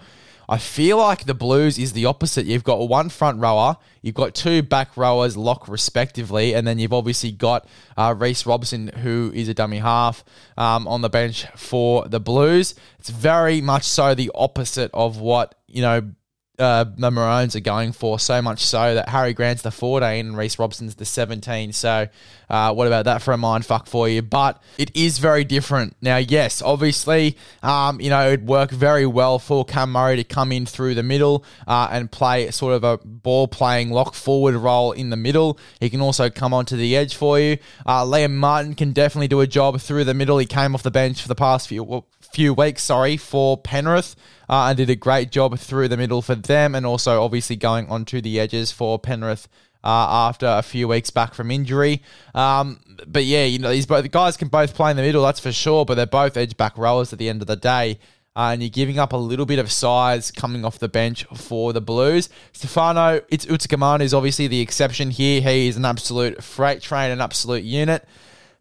I 0.48 0.60
feel 0.60 0.98
like 0.98 1.26
the 1.26 1.34
Blues 1.34 1.80
is 1.80 1.94
the 1.94 2.06
opposite. 2.06 2.46
You've 2.46 2.64
got 2.64 2.88
one 2.88 3.10
front 3.10 3.40
rower, 3.40 3.78
you've 4.04 4.14
got 4.14 4.36
two 4.36 4.62
back 4.62 4.96
rowers, 4.96 5.36
lock 5.36 5.68
respectively, 5.68 6.54
and 6.54 6.68
then 6.68 6.78
you've 6.78 6.94
obviously 6.94 7.32
got 7.32 7.68
uh, 7.98 8.14
Reece 8.16 8.46
Robson, 8.46 8.90
who 8.90 9.32
is 9.34 9.50
a 9.50 9.56
dummy 9.56 9.80
half 9.80 10.24
um, 10.58 10.88
on 10.88 11.02
the 11.02 11.10
bench 11.10 11.48
for 11.56 12.08
the 12.08 12.20
Blues. 12.20 12.76
It's 13.00 13.10
very 13.10 13.62
much 13.62 13.86
so 13.86 14.14
the 14.14 14.30
opposite 14.36 14.92
of 14.94 15.20
what 15.20 15.56
you 15.66 15.82
know 15.82 16.12
uh, 16.60 16.86
the 16.98 17.12
Maroons 17.12 17.56
are 17.56 17.62
going 17.62 17.92
for 17.92 18.20
so 18.20 18.42
much 18.42 18.66
so 18.66 18.96
that 18.96 19.10
Harry 19.10 19.34
Grant's 19.34 19.62
the 19.62 19.72
14 19.72 20.28
and 20.28 20.38
Reece 20.38 20.58
Robson's 20.58 20.96
the 20.96 21.06
17. 21.06 21.74
So, 21.74 22.08
uh, 22.50 22.74
what 22.74 22.88
about 22.88 23.06
that 23.06 23.22
for 23.22 23.34
a 23.34 23.38
mind 23.38 23.66
fuck 23.66 23.88
for 23.88 24.08
you? 24.08 24.22
But 24.22 24.62
it 24.78 24.96
is 24.96 25.18
very 25.18 25.44
different. 25.44 25.96
Now, 26.02 26.18
yes, 26.18 26.62
obviously, 26.62 27.38
um, 27.64 28.00
you 28.00 28.10
know, 28.10 28.28
it'd 28.28 28.48
work 28.48 28.72
very 28.72 29.06
well 29.06 29.40
for 29.40 29.66
Cam 29.66 29.92
Murray 29.92 30.16
to 30.18 30.24
come 30.24 30.52
in 30.52 30.66
through 30.66 30.96
the 30.96 31.04
middle 31.04 31.44
uh, 31.68 31.90
and 31.92 32.12
play 32.12 32.50
sort 32.52 32.74
of 32.74 32.84
a 32.84 32.98
ball 33.04 33.48
playing 33.48 33.92
lock 33.92 34.14
forward 34.14 34.56
role 34.56 34.92
in 34.92 35.10
the 35.10 35.18
middle. 35.18 35.60
He 35.80 35.90
can 35.90 36.02
also 36.02 36.30
come 36.30 36.54
onto 36.54 36.78
the 36.78 36.96
edge 36.96 37.16
for 37.16 37.40
you. 37.40 37.58
Uh, 37.86 38.04
Liam 38.04 38.34
Martin 38.36 38.76
can 38.76 38.92
definitely 38.94 39.28
do 39.28 39.42
a 39.42 39.48
job 39.48 39.80
through 39.82 40.04
the 40.04 40.14
middle. 40.14 40.38
He 40.38 40.46
came 40.46 40.74
off 40.74 40.84
the 40.84 40.92
bench 40.92 41.22
for 41.22 41.28
the 41.28 41.36
past 41.36 41.68
few, 41.68 41.84
well, 41.84 42.08
few 42.36 42.54
weeks, 42.54 42.84
sorry, 42.84 43.16
for 43.16 43.58
Penrith, 43.58 44.16
uh, 44.50 44.68
and 44.68 44.78
did 44.78 44.90
a 44.90 44.96
great 44.96 45.32
job 45.32 45.58
through 45.58 45.88
the 45.88 45.96
middle 45.96 46.22
for 46.22 46.36
them, 46.36 46.76
and 46.76 46.86
also 46.86 47.24
obviously 47.24 47.56
going 47.56 47.88
onto 47.88 48.20
the 48.20 48.40
edges 48.40 48.72
for 48.72 49.00
Penrith. 49.00 49.48
Uh, 49.84 50.28
after 50.28 50.48
a 50.48 50.64
few 50.64 50.88
weeks 50.88 51.12
back 51.12 51.36
from 51.36 51.52
injury, 51.52 52.02
um, 52.34 52.80
but 53.06 53.24
yeah, 53.24 53.44
you 53.46 53.60
know 53.60 53.70
these 53.70 53.86
both 53.86 54.02
the 54.02 54.10
guys 54.10 54.36
can 54.36 54.48
both 54.48 54.74
play 54.74 54.90
in 54.90 54.98
the 54.98 55.04
middle, 55.04 55.22
that's 55.22 55.40
for 55.40 55.52
sure. 55.52 55.86
But 55.86 55.94
they're 55.94 56.08
both 56.08 56.38
edge 56.38 56.58
back 56.58 56.76
rowers 56.76 57.14
at 57.14 57.20
the 57.20 57.30
end 57.30 57.44
of 57.44 57.48
the 57.48 57.56
day, 57.56 58.00
uh, 58.36 58.50
and 58.52 58.64
you're 58.64 58.72
giving 58.72 58.98
up 58.98 59.14
a 59.14 59.18
little 59.18 59.46
bit 59.46 59.60
of 59.60 59.72
size 59.72 60.32
coming 60.32 60.66
off 60.66 60.80
the 60.80 60.90
bench 60.90 61.24
for 61.36 61.72
the 61.72 61.82
Blues. 61.82 62.30
Stefano 62.52 63.22
it's 63.30 63.46
is 63.46 64.14
obviously 64.16 64.48
the 64.48 64.60
exception 64.60 65.12
here. 65.12 65.40
He 65.40 65.68
is 65.68 65.78
an 65.78 65.86
absolute 65.86 66.44
freight 66.44 66.82
train, 66.82 67.12
an 67.12 67.22
absolute 67.22 67.64
unit, 67.64 68.08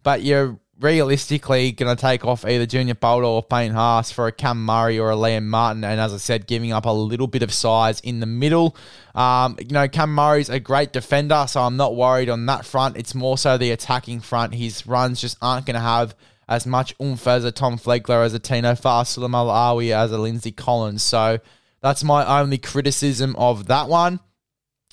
but 0.02 0.22
you're 0.22 0.58
realistically 0.80 1.72
going 1.72 1.94
to 1.94 2.00
take 2.00 2.24
off 2.24 2.44
either 2.44 2.66
Junior 2.66 2.94
Paulo 2.94 3.34
or 3.34 3.42
Payne 3.42 3.72
Haas 3.72 4.10
for 4.10 4.26
a 4.26 4.32
Cam 4.32 4.64
Murray 4.64 4.98
or 4.98 5.10
a 5.10 5.16
Liam 5.16 5.44
Martin. 5.44 5.84
And 5.84 6.00
as 6.00 6.12
I 6.12 6.16
said, 6.16 6.46
giving 6.46 6.72
up 6.72 6.84
a 6.84 6.90
little 6.90 7.26
bit 7.26 7.42
of 7.42 7.52
size 7.52 8.00
in 8.00 8.20
the 8.20 8.26
middle. 8.26 8.76
Um, 9.14 9.56
you 9.60 9.72
know, 9.72 9.88
Cam 9.88 10.12
Murray's 10.14 10.48
a 10.48 10.58
great 10.58 10.92
defender, 10.92 11.44
so 11.48 11.60
I'm 11.62 11.76
not 11.76 11.94
worried 11.94 12.28
on 12.28 12.46
that 12.46 12.64
front. 12.64 12.96
It's 12.96 13.14
more 13.14 13.38
so 13.38 13.56
the 13.56 13.70
attacking 13.70 14.20
front. 14.20 14.54
His 14.54 14.86
runs 14.86 15.20
just 15.20 15.36
aren't 15.40 15.66
going 15.66 15.74
to 15.74 15.80
have 15.80 16.16
as 16.48 16.66
much 16.66 16.94
oomph 17.00 17.26
as 17.26 17.44
a 17.44 17.52
Tom 17.52 17.78
Flegler, 17.78 18.24
as 18.24 18.34
a 18.34 18.38
Tino 18.38 18.74
Fa'asuamaleaui, 18.74 19.92
as 19.92 20.12
a 20.12 20.18
Lindsay 20.18 20.52
Collins. 20.52 21.02
So 21.02 21.38
that's 21.80 22.04
my 22.04 22.40
only 22.40 22.58
criticism 22.58 23.34
of 23.36 23.66
that 23.66 23.88
one. 23.88 24.20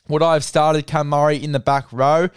Would 0.07 0.23
I 0.23 0.33
have 0.33 0.43
started 0.43 0.88
Cam 0.88 1.09
Murray 1.09 1.38
in 1.38 1.51
the 1.51 1.59
back 1.59 1.91
row? 1.91 2.29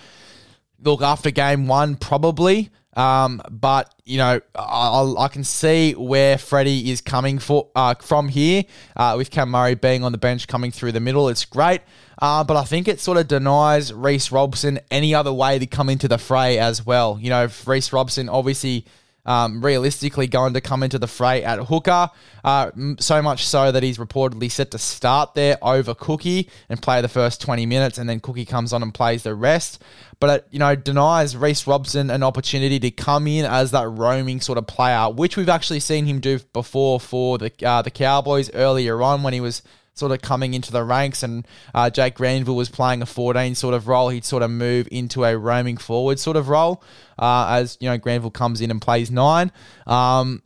Look, 0.81 1.03
after 1.03 1.31
game 1.31 1.67
one, 1.67 1.97
probably. 1.97 2.71
Um, 2.97 3.43
but 3.51 3.93
you 4.05 4.19
know, 4.19 4.41
I, 4.55 5.15
I, 5.19 5.29
can 5.29 5.43
see 5.43 5.95
where 5.95 6.39
Freddie 6.39 6.91
is 6.91 7.01
coming 7.01 7.39
for 7.39 7.69
uh, 7.75 7.95
from 7.95 8.29
here 8.29 8.65
uh, 8.95 9.15
with 9.17 9.31
Cam 9.31 9.51
Murray 9.51 9.75
being 9.75 10.05
on 10.05 10.13
the 10.13 10.19
bench 10.19 10.47
coming 10.47 10.71
through 10.71 10.93
the 10.93 11.01
middle. 11.01 11.29
It's 11.29 11.45
great, 11.45 11.81
uh, 12.23 12.45
but 12.45 12.57
I 12.57 12.65
think 12.65 12.87
it 12.87 13.01
sort 13.01 13.19
of 13.19 13.27
denies 13.27 13.93
Reece 13.93 14.31
Robson 14.31 14.79
any 14.91 15.15
other 15.15 15.33
way 15.33 15.59
to 15.59 15.67
come 15.67 15.89
into 15.89 16.07
the 16.07 16.19
fray 16.19 16.59
as 16.59 16.87
well. 16.87 17.19
You 17.21 17.31
know, 17.31 17.49
Reece 17.67 17.93
Robson 17.93 18.29
obviously 18.29 18.85
um, 19.27 19.65
realistically 19.65 20.27
going 20.27 20.55
to 20.55 20.61
come 20.61 20.83
into 20.83 20.99
the 20.99 21.07
fray 21.07 21.43
at 21.43 21.59
hooker. 21.59 22.11
Uh, 22.43 22.71
so 22.99 23.23
much 23.23 23.47
so 23.47 23.73
that 23.73 23.83
he's 23.83 23.99
reportedly 23.99 24.51
set 24.51 24.71
to 24.71 24.79
start 24.79 25.35
there 25.35 25.57
over 25.63 25.95
Cookie 25.95 26.51
and 26.69 26.81
play 26.81 27.01
the 27.01 27.09
first 27.09 27.41
20 27.41 27.67
minutes, 27.67 27.99
and 27.99 28.09
then 28.09 28.21
Cookie 28.21 28.45
comes 28.45 28.73
on 28.73 28.83
and 28.83 28.93
plays 28.93 29.23
the 29.23 29.35
rest. 29.35 29.83
But 30.21 30.31
it, 30.31 30.49
you 30.51 30.59
know, 30.59 30.77
denies 30.77 31.37
Reece 31.37 31.67
Robson 31.67 32.11
an 32.11 32.23
opportunity 32.23 32.79
to 32.81 32.91
come 32.91 33.27
in 33.27 33.45
as 33.45 33.71
that 33.73 33.89
roaming 33.89 34.41
sort 34.41 34.59
of 34.59 34.67
player, 34.67 35.11
which 35.11 35.37
we've 35.37 35.49
actually 35.49 35.81
seen 35.81 36.07
him 36.07 36.21
do 36.21 36.39
before 36.53 37.01
for 37.01 37.39
the 37.39 37.53
uh, 37.65 37.83
the 37.83 37.91
Cowboys 37.91 38.51
earlier 38.55 39.03
on 39.03 39.23
when 39.23 39.33
he 39.33 39.41
was 39.41 39.63
sort 39.95 40.13
of 40.13 40.21
coming 40.21 40.55
into 40.55 40.71
the 40.73 40.85
ranks 40.85 41.23
and 41.23 41.47
uh, 41.75 41.89
Jake 41.89 42.17
Granville 42.17 42.57
was 42.57 42.69
playing 42.69 43.01
a 43.01 43.07
14 43.07 43.55
sort 43.55 43.75
of 43.75 43.89
role, 43.89 44.09
he'd 44.09 44.25
sort 44.25 44.43
of 44.43 44.51
move 44.51 44.89
into 44.91 45.25
a 45.25 45.37
roaming 45.39 45.77
forward 45.77 46.19
sort 46.19 46.37
of 46.37 46.49
role 46.49 46.83
uh, 47.19 47.47
as, 47.51 47.79
you 47.81 47.89
know, 47.89 47.97
Granville 47.97 48.31
comes 48.31 48.61
in 48.61 48.71
and 48.71 48.83
plays 48.83 49.11
nine. 49.11 49.53
Um, 49.87 50.43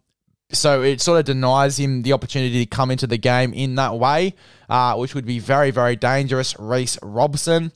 so 0.51 0.83
it 0.83 1.01
sort 1.01 1.19
of 1.19 1.25
denies 1.27 1.79
him 1.79 2.03
the 2.03 2.13
opportunity 2.13 2.65
to 2.65 2.67
come 2.67 2.91
into 2.91 3.07
the 3.07 3.19
game 3.19 3.53
in 3.53 3.75
that 3.75 3.99
way, 3.99 4.35
uh, 4.69 4.95
which 4.97 5.15
would 5.15 5.27
be 5.27 5.39
very, 5.39 5.71
very 5.71 5.97
dangerous. 5.97 6.55
Reece 6.59 6.99
Robson. 7.03 7.73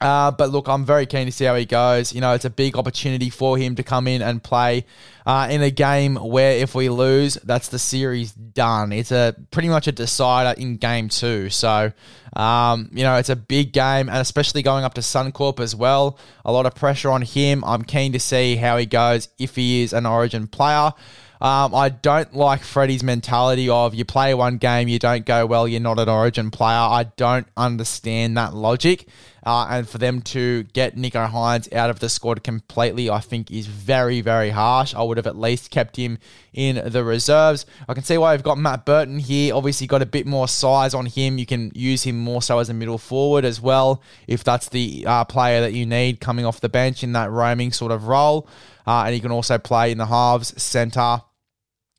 Uh, 0.00 0.30
but 0.30 0.50
look, 0.50 0.68
I'm 0.68 0.84
very 0.84 1.06
keen 1.06 1.26
to 1.26 1.32
see 1.32 1.44
how 1.44 1.56
he 1.56 1.64
goes. 1.64 2.12
You 2.12 2.20
know, 2.20 2.32
it's 2.34 2.44
a 2.44 2.50
big 2.50 2.76
opportunity 2.76 3.30
for 3.30 3.58
him 3.58 3.74
to 3.76 3.82
come 3.82 4.06
in 4.06 4.22
and 4.22 4.40
play 4.40 4.84
uh, 5.26 5.48
in 5.50 5.60
a 5.60 5.70
game 5.70 6.14
where 6.14 6.52
if 6.52 6.74
we 6.74 6.88
lose, 6.88 7.34
that's 7.42 7.68
the 7.68 7.80
series 7.80 8.32
done. 8.32 8.92
It's 8.92 9.10
a 9.10 9.34
pretty 9.50 9.68
much 9.68 9.88
a 9.88 9.92
decider 9.92 10.58
in 10.60 10.76
game 10.76 11.08
two. 11.08 11.50
So, 11.50 11.92
um, 12.36 12.90
you 12.92 13.02
know, 13.02 13.16
it's 13.16 13.28
a 13.28 13.36
big 13.36 13.72
game, 13.72 14.08
and 14.08 14.18
especially 14.18 14.62
going 14.62 14.84
up 14.84 14.94
to 14.94 15.00
Suncorp 15.00 15.58
as 15.58 15.74
well. 15.74 16.16
A 16.44 16.52
lot 16.52 16.64
of 16.64 16.76
pressure 16.76 17.10
on 17.10 17.22
him. 17.22 17.64
I'm 17.64 17.82
keen 17.82 18.12
to 18.12 18.20
see 18.20 18.54
how 18.54 18.76
he 18.76 18.86
goes 18.86 19.28
if 19.36 19.56
he 19.56 19.82
is 19.82 19.92
an 19.92 20.06
Origin 20.06 20.46
player. 20.46 20.92
Um, 21.40 21.72
I 21.72 21.88
don't 21.88 22.34
like 22.34 22.62
Freddie's 22.62 23.04
mentality 23.04 23.68
of 23.68 23.94
you 23.94 24.04
play 24.04 24.34
one 24.34 24.58
game, 24.58 24.88
you 24.88 24.98
don't 24.98 25.24
go 25.24 25.46
well, 25.46 25.68
you're 25.68 25.80
not 25.80 26.00
an 26.00 26.08
Origin 26.08 26.50
player. 26.50 26.76
I 26.76 27.04
don't 27.16 27.46
understand 27.56 28.36
that 28.36 28.54
logic. 28.54 29.06
Uh, 29.48 29.66
and 29.70 29.88
for 29.88 29.96
them 29.96 30.20
to 30.20 30.64
get 30.74 30.94
Nicho 30.94 31.26
Hynes 31.26 31.72
out 31.72 31.88
of 31.88 32.00
the 32.00 32.10
squad 32.10 32.44
completely, 32.44 33.08
I 33.08 33.20
think 33.20 33.50
is 33.50 33.66
very, 33.66 34.20
very 34.20 34.50
harsh. 34.50 34.94
I 34.94 35.02
would 35.02 35.16
have 35.16 35.26
at 35.26 35.38
least 35.38 35.70
kept 35.70 35.96
him 35.96 36.18
in 36.52 36.92
the 36.92 37.02
reserves. 37.02 37.64
I 37.88 37.94
can 37.94 38.02
see 38.02 38.18
why 38.18 38.34
I've 38.34 38.42
got 38.42 38.58
Matt 38.58 38.84
Burton 38.84 39.18
here. 39.18 39.54
Obviously, 39.54 39.86
got 39.86 40.02
a 40.02 40.06
bit 40.06 40.26
more 40.26 40.48
size 40.48 40.92
on 40.92 41.06
him. 41.06 41.38
You 41.38 41.46
can 41.46 41.72
use 41.74 42.02
him 42.02 42.18
more 42.18 42.42
so 42.42 42.58
as 42.58 42.68
a 42.68 42.74
middle 42.74 42.98
forward 42.98 43.46
as 43.46 43.58
well, 43.58 44.02
if 44.26 44.44
that's 44.44 44.68
the 44.68 45.06
uh, 45.06 45.24
player 45.24 45.62
that 45.62 45.72
you 45.72 45.86
need 45.86 46.20
coming 46.20 46.44
off 46.44 46.60
the 46.60 46.68
bench 46.68 47.02
in 47.02 47.12
that 47.12 47.30
roaming 47.30 47.72
sort 47.72 47.90
of 47.90 48.06
role. 48.06 48.46
Uh, 48.86 49.04
and 49.06 49.14
he 49.14 49.20
can 49.20 49.32
also 49.32 49.56
play 49.56 49.90
in 49.90 49.96
the 49.96 50.04
halves, 50.04 50.62
centre, 50.62 51.22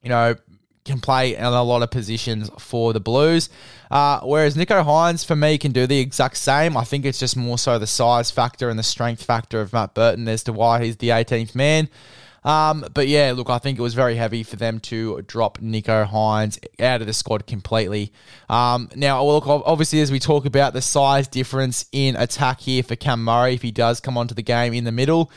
you 0.04 0.10
know, 0.10 0.36
can 0.90 1.00
play 1.00 1.36
in 1.36 1.44
a 1.44 1.64
lot 1.64 1.82
of 1.82 1.92
positions 1.92 2.50
for 2.60 2.94
the 2.94 3.00
Blues. 3.00 3.50
Uh, 3.90 4.20
whereas 4.22 4.56
Nicho 4.56 4.84
Hynes, 4.84 5.26
for 5.26 5.36
me, 5.36 5.58
can 5.58 5.72
do 5.72 5.88
the 5.88 6.00
exact 6.00 6.38
same. 6.38 6.76
I 6.76 6.84
think 6.84 7.06
it's 7.06 7.20
just 7.20 7.38
more 7.38 7.58
so 7.58 7.80
the 7.80 7.88
size 7.88 8.30
factor 8.32 8.70
and 8.70 8.78
the 8.78 8.84
strength 8.84 9.24
factor 9.24 9.62
of 9.62 9.74
Matt 9.74 9.94
Burton 9.94 10.28
as 10.28 10.44
to 10.44 10.54
why 10.54 10.84
he's 10.84 10.98
the 10.98 11.10
18th 11.10 11.56
man. 11.56 11.90
Um, 12.44 12.86
but 12.94 13.08
yeah, 13.08 13.34
look, 13.36 13.50
I 13.50 13.58
think 13.58 13.78
it 13.78 13.82
was 13.82 13.94
very 13.94 14.16
heavy 14.16 14.44
for 14.44 14.56
them 14.56 14.80
to 14.82 15.22
drop 15.24 15.58
Nicho 15.60 16.08
Hynes 16.08 16.58
out 16.80 17.02
of 17.02 17.08
the 17.08 17.14
squad 17.14 17.46
completely. 17.48 18.14
Um, 18.48 18.90
now, 18.96 19.24
look, 19.24 19.46
obviously, 19.48 20.02
as 20.02 20.12
we 20.12 20.20
talk 20.20 20.46
about 20.46 20.74
the 20.74 20.82
size 20.82 21.28
difference 21.28 21.86
in 21.92 22.16
attack 22.16 22.62
here 22.62 22.84
for 22.84 22.96
Cam 22.96 23.24
Murray, 23.24 23.56
if 23.56 23.62
he 23.62 23.72
does 23.72 24.00
come 24.00 24.18
onto 24.18 24.34
the 24.34 24.42
game 24.42 24.74
in 24.74 24.86
the 24.86 24.92
middle, 24.92 25.32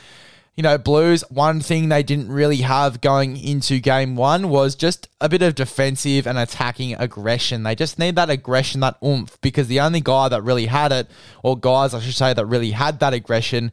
you 0.55 0.61
know, 0.61 0.77
Blues, 0.77 1.23
one 1.29 1.61
thing 1.61 1.89
they 1.89 2.03
didn't 2.03 2.31
really 2.31 2.57
have 2.57 3.01
going 3.01 3.37
into 3.37 3.79
game 3.79 4.15
one 4.15 4.49
was 4.49 4.75
just 4.75 5.09
a 5.19 5.27
bit 5.27 5.41
of 5.41 5.55
defensive 5.55 6.27
and 6.27 6.37
attacking 6.37 6.93
aggression. 6.95 7.63
They 7.63 7.73
just 7.73 7.97
need 7.97 8.15
that 8.17 8.29
aggression, 8.29 8.81
that 8.81 8.97
oomph, 9.03 9.39
because 9.41 9.67
the 9.67 9.79
only 9.79 10.01
guy 10.01 10.29
that 10.29 10.43
really 10.43 10.67
had 10.67 10.91
it, 10.91 11.09
or 11.41 11.57
guys, 11.57 11.95
I 11.95 11.99
should 12.01 12.13
say, 12.13 12.33
that 12.33 12.45
really 12.45 12.71
had 12.71 12.99
that 12.99 13.13
aggression 13.13 13.71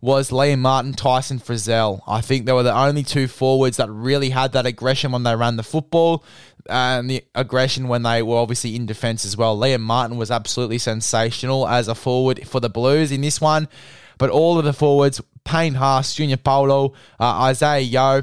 was 0.00 0.30
Liam 0.30 0.60
Martin, 0.60 0.94
Tyson 0.94 1.40
Frizell. 1.40 2.00
I 2.06 2.20
think 2.20 2.46
they 2.46 2.52
were 2.52 2.62
the 2.62 2.76
only 2.76 3.02
two 3.02 3.26
forwards 3.26 3.76
that 3.78 3.90
really 3.90 4.30
had 4.30 4.52
that 4.52 4.66
aggression 4.66 5.12
when 5.12 5.24
they 5.24 5.34
ran 5.34 5.56
the 5.56 5.62
football 5.62 6.24
and 6.68 7.10
the 7.10 7.24
aggression 7.34 7.88
when 7.88 8.02
they 8.02 8.22
were 8.22 8.36
obviously 8.36 8.76
in 8.76 8.86
defence 8.86 9.24
as 9.24 9.36
well. 9.36 9.58
Liam 9.58 9.80
Martin 9.80 10.16
was 10.16 10.30
absolutely 10.30 10.78
sensational 10.78 11.66
as 11.68 11.88
a 11.88 11.94
forward 11.94 12.46
for 12.46 12.60
the 12.60 12.70
Blues 12.70 13.10
in 13.10 13.20
this 13.20 13.40
one. 13.40 13.68
But 14.16 14.28
all 14.28 14.58
of 14.58 14.66
the 14.66 14.74
forwards, 14.74 15.20
Payne 15.44 15.74
Haas, 15.74 16.14
Junior 16.14 16.36
Paulo, 16.36 16.94
uh, 17.18 17.42
Isaiah 17.42 17.80
Yeo, 17.80 18.22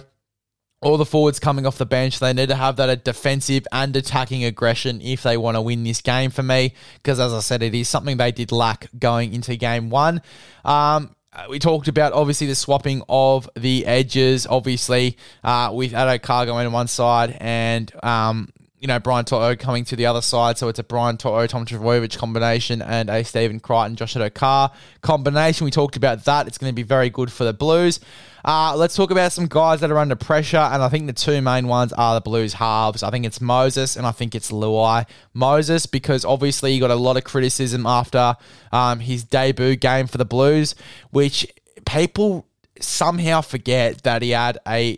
all 0.82 0.98
the 0.98 1.06
forwards 1.06 1.40
coming 1.40 1.66
off 1.66 1.78
the 1.78 1.86
bench, 1.86 2.20
they 2.20 2.34
need 2.34 2.50
to 2.50 2.56
have 2.56 2.76
that 2.76 3.04
defensive 3.04 3.66
and 3.72 3.96
attacking 3.96 4.44
aggression 4.44 5.02
if 5.02 5.24
they 5.24 5.36
want 5.36 5.56
to 5.56 5.62
win 5.62 5.84
this 5.84 6.02
game 6.02 6.30
for 6.30 6.44
me. 6.44 6.74
Because 6.96 7.20
as 7.20 7.34
I 7.34 7.40
said, 7.40 7.64
it 7.64 7.74
is 7.74 7.90
something 7.90 8.18
they 8.18 8.32
did 8.32 8.52
lack 8.52 8.88
going 8.98 9.34
into 9.34 9.56
game 9.56 9.90
one. 9.90 10.22
Um, 10.64 11.16
we 11.50 11.60
talked 11.60 11.88
about 11.88 12.14
obviously 12.14 12.48
the 12.48 12.56
swapping 12.56 13.02
of 13.10 13.50
the 13.56 13.86
edges, 13.86 14.48
obviously 14.48 15.18
uh, 15.44 15.72
with 15.74 15.94
Addo 15.94 16.46
going 16.46 16.66
on 16.66 16.72
one 16.72 16.88
side 16.88 17.38
and 17.40 17.92
um, 18.04 18.50
you 18.80 18.88
know, 18.88 19.00
Brian 19.00 19.26
To'o 19.26 19.56
coming 19.56 19.86
to 19.86 19.96
the 19.96 20.06
other 20.06 20.22
side. 20.22 20.58
So 20.58 20.68
it's 20.68 20.80
a 20.80 20.84
Brian 20.84 21.18
To'o, 21.18 21.48
Tom 21.48 21.66
Trbojevic 21.66 22.18
combination 22.18 22.82
and 22.82 23.10
a 23.10 23.24
Stephen 23.24 23.60
Crichton, 23.60 23.96
Josh 23.96 24.14
Addo-Carr 24.14 24.72
combination. 25.02 25.66
We 25.66 25.72
talked 25.72 25.96
about 25.96 26.26
that. 26.26 26.48
It's 26.48 26.58
going 26.58 26.72
to 26.72 26.76
be 26.76 26.84
very 26.84 27.10
good 27.10 27.32
for 27.32 27.44
the 27.44 27.54
Blues. 27.54 28.00
Uh, 28.46 28.76
let's 28.78 28.96
talk 28.96 29.12
about 29.12 29.32
some 29.32 29.48
guys 29.48 29.82
that 29.82 29.92
are 29.92 29.98
under 29.98 30.16
pressure, 30.16 30.58
and 30.58 30.82
I 30.82 30.90
think 30.90 31.08
the 31.08 31.14
two 31.14 31.42
main 31.42 31.68
ones 31.68 31.92
are 31.94 32.14
the 32.14 32.22
Blues 32.22 32.54
halves. 32.54 33.04
I 33.04 33.10
think 33.10 33.26
it's 33.26 33.42
Moses 33.42 33.96
and 33.96 34.06
I 34.06 34.12
think 34.12 34.36
it's 34.36 34.52
Luai. 34.52 35.06
Moses, 35.34 35.86
because 35.86 36.24
obviously 36.24 36.72
he 36.72 36.80
got 36.80 36.92
a 36.92 36.96
lot 36.96 37.18
of 37.18 37.24
criticism 37.24 37.86
after 37.86 38.36
um, 38.72 39.00
his 39.00 39.24
debut 39.24 39.76
game 39.76 40.08
for 40.08 40.18
the 40.18 40.26
Blues, 40.26 40.76
which 41.10 41.48
people 41.86 42.48
somehow 42.80 43.42
forget 43.42 44.04
that 44.04 44.22
he 44.22 44.30
had 44.30 44.60
a 44.68 44.98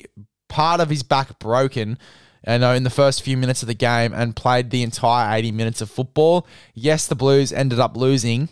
part 0.50 0.82
of 0.82 0.90
his 0.90 1.02
back 1.02 1.40
broken 1.40 1.98
and 2.44 2.64
in 2.64 2.84
the 2.84 2.90
first 2.90 3.22
few 3.22 3.38
minutes 3.38 3.62
of 3.62 3.68
the 3.68 3.74
game 3.74 4.14
and 4.14 4.36
played 4.36 4.70
the 4.70 4.84
entire 4.84 5.38
80 5.38 5.52
minutes 5.52 5.82
of 5.82 5.90
football. 5.92 6.48
Yes, 6.74 7.08
the 7.08 7.16
Blues 7.16 7.52
ended 7.52 7.80
up 7.80 7.98
losing, 7.98 8.50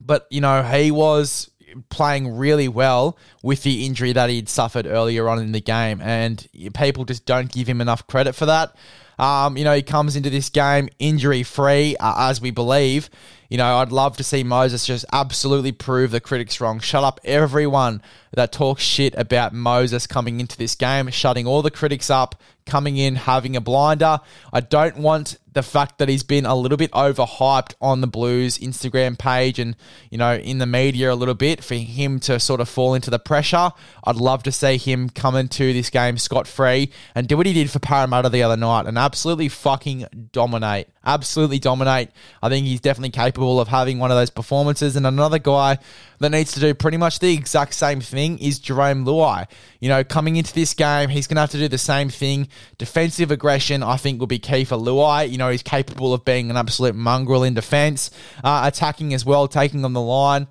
but 0.00 0.26
you 0.30 0.40
know, 0.40 0.62
he 0.62 0.90
was 0.90 1.50
playing 1.90 2.36
really 2.36 2.68
well 2.68 3.18
with 3.42 3.62
the 3.62 3.84
injury 3.84 4.12
that 4.12 4.30
he'd 4.30 4.48
suffered 4.48 4.86
earlier 4.86 5.28
on 5.28 5.38
in 5.38 5.52
the 5.52 5.60
game, 5.60 6.00
and 6.00 6.48
people 6.74 7.04
just 7.04 7.26
don't 7.26 7.52
give 7.52 7.68
him 7.68 7.80
enough 7.80 8.06
credit 8.06 8.34
for 8.34 8.46
that. 8.46 8.74
Um, 9.18 9.56
you 9.56 9.64
know, 9.64 9.74
he 9.74 9.82
comes 9.82 10.16
into 10.16 10.30
this 10.30 10.48
game 10.48 10.88
injury 10.98 11.42
free, 11.42 11.96
uh, 11.98 12.28
as 12.30 12.40
we 12.40 12.50
believe. 12.50 13.10
You 13.48 13.56
know, 13.56 13.78
I'd 13.78 13.92
love 13.92 14.18
to 14.18 14.24
see 14.24 14.44
Moses 14.44 14.86
just 14.86 15.06
absolutely 15.10 15.72
prove 15.72 16.10
the 16.10 16.20
critics 16.20 16.60
wrong. 16.60 16.80
Shut 16.80 17.02
up 17.02 17.18
everyone 17.24 18.02
that 18.34 18.52
talks 18.52 18.82
shit 18.82 19.14
about 19.16 19.54
Moses 19.54 20.06
coming 20.06 20.38
into 20.38 20.56
this 20.58 20.74
game, 20.74 21.08
shutting 21.08 21.46
all 21.46 21.62
the 21.62 21.70
critics 21.70 22.10
up, 22.10 22.34
coming 22.66 22.98
in, 22.98 23.16
having 23.16 23.56
a 23.56 23.60
blinder. 23.62 24.20
I 24.52 24.60
don't 24.60 24.98
want 24.98 25.38
the 25.54 25.62
fact 25.62 25.98
that 25.98 26.10
he's 26.10 26.22
been 26.22 26.44
a 26.44 26.54
little 26.54 26.76
bit 26.76 26.92
overhyped 26.92 27.74
on 27.80 28.02
the 28.02 28.06
Blues 28.06 28.58
Instagram 28.58 29.18
page 29.18 29.58
and, 29.58 29.74
you 30.10 30.18
know, 30.18 30.34
in 30.34 30.58
the 30.58 30.66
media 30.66 31.10
a 31.10 31.14
little 31.14 31.34
bit 31.34 31.64
for 31.64 31.74
him 31.74 32.20
to 32.20 32.38
sort 32.38 32.60
of 32.60 32.68
fall 32.68 32.92
into 32.94 33.10
the 33.10 33.18
pressure. 33.18 33.70
I'd 34.04 34.16
love 34.16 34.42
to 34.42 34.52
see 34.52 34.76
him 34.76 35.08
come 35.08 35.34
into 35.34 35.72
this 35.72 35.88
game 35.88 36.18
scot 36.18 36.46
free 36.46 36.92
and 37.14 37.26
do 37.26 37.36
what 37.38 37.46
he 37.46 37.54
did 37.54 37.70
for 37.70 37.78
Parramatta 37.78 38.28
the 38.28 38.42
other 38.42 38.58
night 38.58 38.86
and 38.86 38.98
absolutely 39.08 39.48
fucking 39.48 40.28
dominate. 40.32 40.86
Absolutely 41.02 41.58
dominate. 41.58 42.10
I 42.42 42.50
think 42.50 42.66
he's 42.66 42.82
definitely 42.82 43.08
capable 43.08 43.58
of 43.58 43.66
having 43.66 43.98
one 43.98 44.10
of 44.10 44.18
those 44.18 44.28
performances. 44.28 44.96
And 44.96 45.06
another 45.06 45.38
guy 45.38 45.78
that 46.18 46.28
needs 46.28 46.52
to 46.52 46.60
do 46.60 46.74
pretty 46.74 46.98
much 46.98 47.18
the 47.20 47.32
exact 47.32 47.72
same 47.72 48.02
thing 48.02 48.38
is 48.38 48.58
Jerome 48.58 49.06
Luai. 49.06 49.46
You 49.80 49.88
know, 49.88 50.04
coming 50.04 50.36
into 50.36 50.52
this 50.52 50.74
game, 50.74 51.08
he's 51.08 51.26
going 51.26 51.36
to 51.36 51.40
have 51.40 51.50
to 51.52 51.56
do 51.56 51.68
the 51.68 51.78
same 51.78 52.10
thing. 52.10 52.48
Defensive 52.76 53.30
aggression, 53.30 53.82
I 53.82 53.96
think, 53.96 54.20
will 54.20 54.26
be 54.26 54.38
key 54.38 54.64
for 54.64 54.76
Luai. 54.76 55.30
You 55.30 55.38
know, 55.38 55.48
he's 55.48 55.62
capable 55.62 56.12
of 56.12 56.26
being 56.26 56.50
an 56.50 56.58
absolute 56.58 56.94
mongrel 56.94 57.44
in 57.44 57.54
defense, 57.54 58.10
uh, 58.44 58.64
attacking 58.66 59.14
as 59.14 59.24
well, 59.24 59.48
taking 59.48 59.86
on 59.86 59.94
the 59.94 60.02
line 60.02 60.48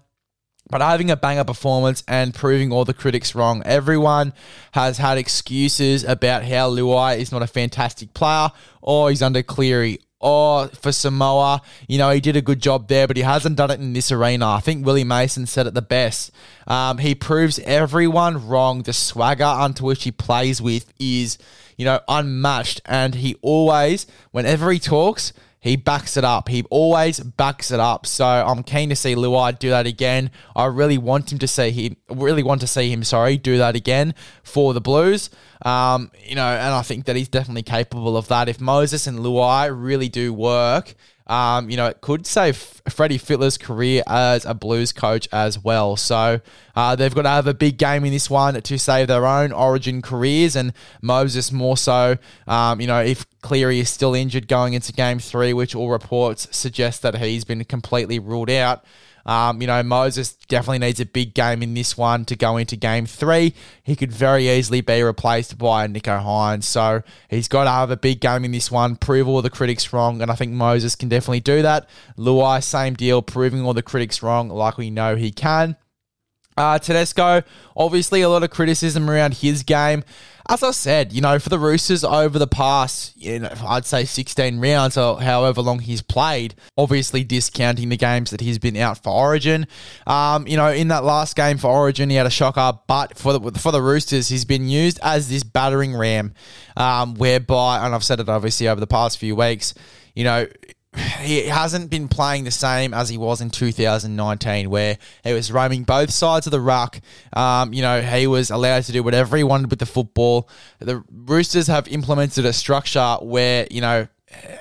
but 0.69 0.81
having 0.81 1.09
a 1.09 1.15
banger 1.15 1.43
performance 1.43 2.03
and 2.07 2.33
proving 2.33 2.71
all 2.71 2.85
the 2.85 2.93
critics 2.93 3.35
wrong. 3.35 3.61
Everyone 3.65 4.33
has 4.73 4.97
had 4.97 5.17
excuses 5.17 6.03
about 6.03 6.43
how 6.43 6.69
Luai 6.69 7.17
is 7.17 7.31
not 7.31 7.41
a 7.41 7.47
fantastic 7.47 8.13
player 8.13 8.49
or 8.81 9.09
he's 9.09 9.21
under 9.21 9.43
Cleary 9.43 9.99
or 10.19 10.67
for 10.69 10.91
Samoa, 10.91 11.61
you 11.87 11.97
know, 11.97 12.09
he 12.09 12.19
did 12.19 12.35
a 12.35 12.41
good 12.41 12.59
job 12.59 12.87
there, 12.87 13.07
but 13.07 13.17
he 13.17 13.23
hasn't 13.23 13.55
done 13.55 13.69
it 13.69 13.79
in 13.79 13.93
this 13.93 14.11
arena. 14.11 14.47
I 14.47 14.59
think 14.61 14.85
Willie 14.85 15.03
Mason 15.03 15.45
said 15.45 15.67
it 15.67 15.73
the 15.73 15.81
best. 15.81 16.31
Um, 16.65 16.97
he 16.97 17.13
proves 17.13 17.59
everyone 17.59 18.47
wrong. 18.47 18.81
The 18.81 18.93
swagger 18.93 19.43
unto 19.43 19.85
which 19.85 20.03
he 20.03 20.11
plays 20.11 20.61
with 20.61 20.91
is, 20.99 21.37
you 21.77 21.85
know, 21.85 21.99
unmatched. 22.07 22.81
And 22.85 23.15
he 23.15 23.35
always, 23.41 24.07
whenever 24.31 24.71
he 24.71 24.79
talks, 24.79 25.33
he 25.59 25.75
backs 25.75 26.17
it 26.17 26.23
up. 26.23 26.49
He 26.49 26.63
always 26.69 27.19
backs 27.19 27.71
it 27.71 27.79
up. 27.79 28.05
So 28.05 28.25
I'm 28.25 28.63
keen 28.63 28.89
to 28.89 28.95
see 28.95 29.15
Luai 29.15 29.57
do 29.57 29.69
that 29.69 29.87
again. 29.87 30.31
I 30.55 30.65
really 30.65 30.97
want 30.97 31.31
him 31.31 31.39
to 31.39 31.47
see 31.47 31.71
him. 31.71 31.95
Really 32.09 32.43
want 32.43 32.61
to 32.61 32.67
see 32.67 32.91
him. 32.91 33.03
Sorry, 33.03 33.37
do 33.37 33.57
that 33.57 33.75
again 33.75 34.13
for 34.43 34.73
the 34.73 34.81
Blues. 34.81 35.29
Um, 35.63 36.11
you 36.23 36.35
know, 36.35 36.47
and 36.47 36.73
I 36.73 36.83
think 36.83 37.05
that 37.05 37.15
he's 37.15 37.27
definitely 37.27 37.63
capable 37.63 38.15
of 38.15 38.27
that. 38.27 38.49
If 38.49 38.61
Moses 38.61 39.07
and 39.07 39.19
Luai 39.19 39.69
really 39.73 40.09
do 40.09 40.33
work, 40.33 40.93
um, 41.27 41.69
you 41.69 41.77
know, 41.77 41.87
it 41.87 42.01
could 42.01 42.25
save 42.25 42.81
Freddie 42.89 43.17
Fittler's 43.17 43.57
career 43.57 44.03
as 44.07 44.45
a 44.45 44.53
Blues 44.53 44.91
coach 44.91 45.27
as 45.31 45.61
well. 45.61 45.95
So 45.95 46.39
uh, 46.75 46.95
they've 46.95 47.13
got 47.13 47.23
to 47.23 47.29
have 47.29 47.47
a 47.47 47.53
big 47.53 47.77
game 47.77 48.05
in 48.05 48.11
this 48.11 48.29
one 48.29 48.59
to 48.61 48.79
save 48.79 49.07
their 49.07 49.25
own 49.25 49.51
Origin 49.51 50.01
careers, 50.01 50.55
and 50.55 50.73
Moses 51.01 51.51
more 51.51 51.77
so. 51.77 52.17
Um, 52.47 52.79
you 52.79 52.87
know, 52.87 53.01
if 53.01 53.25
Cleary 53.41 53.79
is 53.79 53.89
still 53.89 54.13
injured 54.13 54.47
going 54.47 54.73
into 54.73 54.93
Game 54.93 55.19
Three, 55.19 55.53
which 55.53 55.75
all 55.75 55.89
reports 55.89 56.47
suggest 56.51 57.01
that 57.01 57.17
he's 57.17 57.43
been 57.43 57.63
completely 57.65 58.19
ruled 58.19 58.49
out. 58.49 58.85
Um, 59.27 59.61
you 59.61 59.67
know, 59.67 59.83
Moses 59.83 60.33
definitely 60.47 60.79
needs 60.79 60.99
a 60.99 61.05
big 61.05 61.33
game 61.33 61.61
in 61.61 61.73
this 61.73 61.97
one 61.97 62.25
to 62.25 62.35
go 62.35 62.57
into 62.57 62.75
game 62.75 63.05
three. 63.05 63.53
He 63.83 63.95
could 63.95 64.11
very 64.11 64.49
easily 64.49 64.81
be 64.81 65.03
replaced 65.03 65.57
by 65.57 65.87
Nicho 65.87 66.23
Hynes. 66.23 66.63
So 66.63 67.03
he's 67.29 67.47
got 67.47 67.65
to 67.65 67.69
have 67.69 67.91
a 67.91 67.97
big 67.97 68.21
game 68.21 68.45
in 68.45 68.51
this 68.51 68.71
one, 68.71 68.95
prove 68.95 69.27
all 69.27 69.41
the 69.41 69.49
critics 69.49 69.91
wrong, 69.91 70.21
and 70.21 70.31
I 70.31 70.35
think 70.35 70.53
Moses 70.53 70.95
can 70.95 71.09
definitely 71.09 71.41
do 71.41 71.61
that. 71.61 71.89
Luai, 72.17 72.63
same 72.63 72.93
deal, 72.93 73.21
proving 73.21 73.63
all 73.65 73.73
the 73.73 73.83
critics 73.83 74.23
wrong 74.23 74.49
like 74.49 74.77
we 74.77 74.89
know 74.89 75.15
he 75.15 75.31
can. 75.31 75.75
Uh, 76.57 76.79
Tedesco, 76.79 77.43
obviously 77.75 78.21
a 78.21 78.29
lot 78.29 78.43
of 78.43 78.49
criticism 78.49 79.09
around 79.09 79.35
his 79.35 79.63
game. 79.63 80.03
As 80.49 80.63
I 80.63 80.71
said, 80.71 81.11
you 81.11 81.19
know, 81.19 81.39
for 81.39 81.49
the 81.49 81.59
Roosters 81.59 82.05
over 82.05 82.39
the 82.39 82.47
past, 82.47 83.15
you 83.17 83.39
know, 83.39 83.51
I'd 83.67 83.85
say 83.85 84.05
16 84.05 84.59
rounds 84.61 84.97
or 84.97 85.21
however 85.21 85.61
long 85.61 85.79
he's 85.79 86.01
played, 86.01 86.55
obviously 86.77 87.25
discounting 87.25 87.89
the 87.89 87.97
games 87.97 88.31
that 88.31 88.39
he's 88.39 88.57
been 88.57 88.77
out 88.77 89.03
for 89.03 89.09
Origin. 89.09 89.67
Um, 90.07 90.47
you 90.47 90.55
know, 90.55 90.71
in 90.71 90.87
that 90.87 91.03
last 91.03 91.35
game 91.35 91.57
for 91.57 91.67
Origin, 91.67 92.09
he 92.09 92.15
had 92.15 92.25
a 92.25 92.31
shocker, 92.31 92.79
but 92.87 93.17
for 93.17 93.37
the, 93.37 93.59
for 93.59 93.73
the 93.73 93.81
Roosters, 93.81 94.29
he's 94.29 94.45
been 94.45 94.69
used 94.69 94.99
as 95.03 95.27
this 95.27 95.43
battering 95.43 95.93
ram, 95.93 96.33
um, 96.77 97.15
whereby, 97.15 97.85
and 97.85 97.93
I've 97.93 98.05
said 98.05 98.21
it 98.21 98.29
obviously 98.29 98.69
over 98.69 98.79
the 98.79 98.87
past 98.87 99.17
few 99.17 99.35
weeks, 99.35 99.73
you 100.15 100.23
know, 100.23 100.47
he 100.97 101.47
hasn't 101.47 101.89
been 101.89 102.07
playing 102.07 102.43
the 102.43 102.51
same 102.51 102.93
as 102.93 103.09
he 103.09 103.17
was 103.17 103.41
in 103.41 103.49
2019, 103.49 104.69
where 104.69 104.97
he 105.23 105.33
was 105.33 105.51
roaming 105.51 105.83
both 105.83 106.11
sides 106.11 106.47
of 106.47 106.51
the 106.51 106.61
ruck. 106.61 106.99
Um, 107.33 107.73
you 107.73 107.81
know, 107.81 108.01
he 108.01 108.27
was 108.27 108.49
allowed 108.49 108.83
to 108.83 108.91
do 108.91 109.03
whatever 109.03 109.37
he 109.37 109.43
wanted 109.43 109.69
with 109.69 109.79
the 109.79 109.85
football. 109.85 110.49
The 110.79 111.03
Roosters 111.11 111.67
have 111.67 111.87
implemented 111.87 112.45
a 112.45 112.53
structure 112.53 113.17
where, 113.21 113.67
you 113.69 113.81
know, 113.81 114.07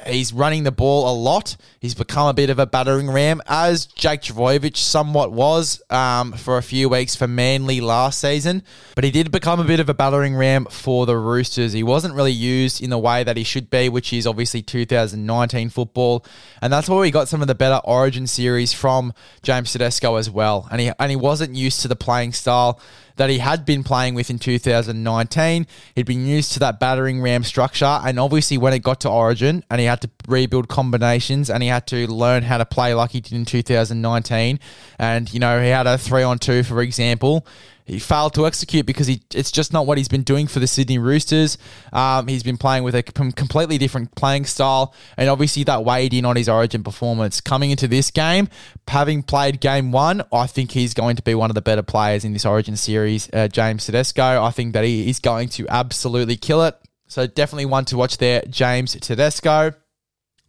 he's 0.07 0.33
running 0.33 0.63
the 0.63 0.73
ball 0.73 1.11
a 1.11 1.15
lot. 1.15 1.57
He's 1.81 1.95
become 1.95 2.29
a 2.29 2.35
bit 2.35 2.51
of 2.51 2.59
a 2.59 2.67
battering 2.67 3.11
ram, 3.11 3.43
as 3.47 3.87
Jake 3.87 4.23
Trbojevic 4.23 4.77
somewhat 4.77 5.33
was 5.33 5.83
um, 5.91 6.33
for 6.33 6.59
a 6.59 6.63
few 6.63 6.89
weeks 6.89 7.17
for 7.17 7.27
Manly 7.27 7.81
last 7.81 8.21
season. 8.21 8.63
But 8.95 9.05
he 9.05 9.11
did 9.11 9.31
become 9.31 9.61
a 9.61 9.65
bit 9.65 9.81
of 9.81 9.89
a 9.89 9.95
battering 9.95 10.37
ram 10.37 10.67
for 10.67 11.07
the 11.07 11.17
Roosters. 11.17 11.73
He 11.73 11.83
wasn't 11.83 12.15
really 12.15 12.33
used 12.33 12.83
in 12.83 12.91
the 12.91 12.99
way 12.99 13.25
that 13.25 13.37
he 13.37 13.45
should 13.45 13.71
be, 13.71 13.89
which 13.89 14.13
is 14.13 14.27
obviously 14.27 14.63
2019 14.63 15.69
football. 15.71 16.25
And 16.63 16.73
that's 16.73 16.89
why 16.89 17.01
we 17.01 17.11
got 17.11 17.29
some 17.29 17.43
of 17.43 17.49
the 17.49 17.55
better 17.55 17.81
Origin 17.85 18.27
series 18.27 18.73
from 18.73 19.13
James 19.43 19.73
Tedesco 19.73 20.17
as 20.17 20.31
well. 20.31 20.69
And 20.71 20.81
he, 20.81 20.93
and 20.99 21.11
he 21.11 21.17
wasn't 21.17 21.55
used 21.55 21.83
to 21.83 21.89
the 21.89 21.97
playing 21.97 22.33
style 22.33 22.81
that 23.17 23.31
he 23.31 23.39
had 23.39 23.65
been 23.65 23.83
playing 23.83 24.15
with 24.15 24.31
in 24.31 24.39
2019. 24.39 25.67
He'd 25.95 26.07
been 26.07 26.27
used 26.27 26.53
to 26.53 26.59
that 26.61 26.79
battering 26.81 27.21
ram 27.21 27.45
structure, 27.45 28.01
and 28.05 28.19
obviously 28.19 28.59
when 28.59 28.73
it 28.73 28.81
got 28.81 29.01
to 29.01 29.11
Origin 29.11 29.65
and 29.71 29.81
he 29.81 29.87
had 29.87 30.01
to 30.03 30.11
rebuild 30.29 30.69
combinations 30.69 31.51
and 31.51 31.63
he 31.63 31.69
had 31.69 31.87
to 31.89 32.07
learn 32.07 32.43
how 32.43 32.59
to 32.59 32.65
play 32.65 32.95
like 32.95 33.11
he 33.11 33.21
did 33.21 33.33
in 33.33 33.45
2019, 33.45 34.61
and 34.99 35.33
you 35.33 35.41
know 35.41 35.61
he 35.61 35.69
had 35.69 35.87
a 35.87 35.99
three 35.99 36.23
on 36.23 36.39
two, 36.39 36.63
for 36.63 36.81
example 36.83 37.47
he 37.87 38.01
failed 38.01 38.35
to 38.35 38.47
execute 38.47 38.85
because 38.85 39.07
he 39.07 39.23
it's 39.33 39.53
just 39.53 39.73
not 39.73 39.87
what 39.87 39.97
he's 39.97 40.09
been 40.09 40.25
doing 40.25 40.49
for 40.49 40.59
the 40.59 40.67
Sydney 40.67 40.99
Roosters. 40.99 41.57
Um, 41.93 42.27
he's 42.27 42.43
been 42.43 42.57
playing 42.59 42.83
with 42.83 42.97
a 42.97 43.03
completely 43.03 43.79
different 43.79 44.15
playing 44.17 44.45
style, 44.45 44.93
and 45.17 45.31
obviously 45.31 45.63
that 45.65 45.85
weighed 45.85 46.13
in 46.13 46.25
on 46.25 46.35
his 46.35 46.49
Origin 46.49 46.83
performance. 46.83 47.41
Coming 47.41 47.71
into 47.71 47.87
this 47.87 48.11
game, 48.11 48.49
having 48.89 49.23
played 49.23 49.61
game 49.61 49.93
one, 49.93 50.23
I 50.33 50.49
think 50.49 50.73
he's 50.73 50.95
going 50.95 51.15
to 51.15 51.23
be 51.23 51.37
one 51.37 51.49
of 51.49 51.55
the 51.55 51.63
better 51.63 51.83
players 51.83 52.25
in 52.25 52.33
this 52.33 52.45
Origin 52.45 52.77
series. 52.77 53.31
Uh, 53.33 53.47
James 53.47 53.87
Tedesco, 53.87 54.43
I 54.43 54.51
think 54.51 54.73
that 54.73 54.85
he 54.85 55.09
is 55.09 55.21
going 55.21 55.49
to 55.51 55.67
absolutely 55.69 56.37
kill 56.37 56.65
it. 56.65 56.77
So 57.07 57.29
definitely 57.29 57.67
one 57.67 57.85
to 57.87 57.97
watch 57.97 58.19
there, 58.19 58.43
James 58.51 58.97
Tedesco. 59.01 59.75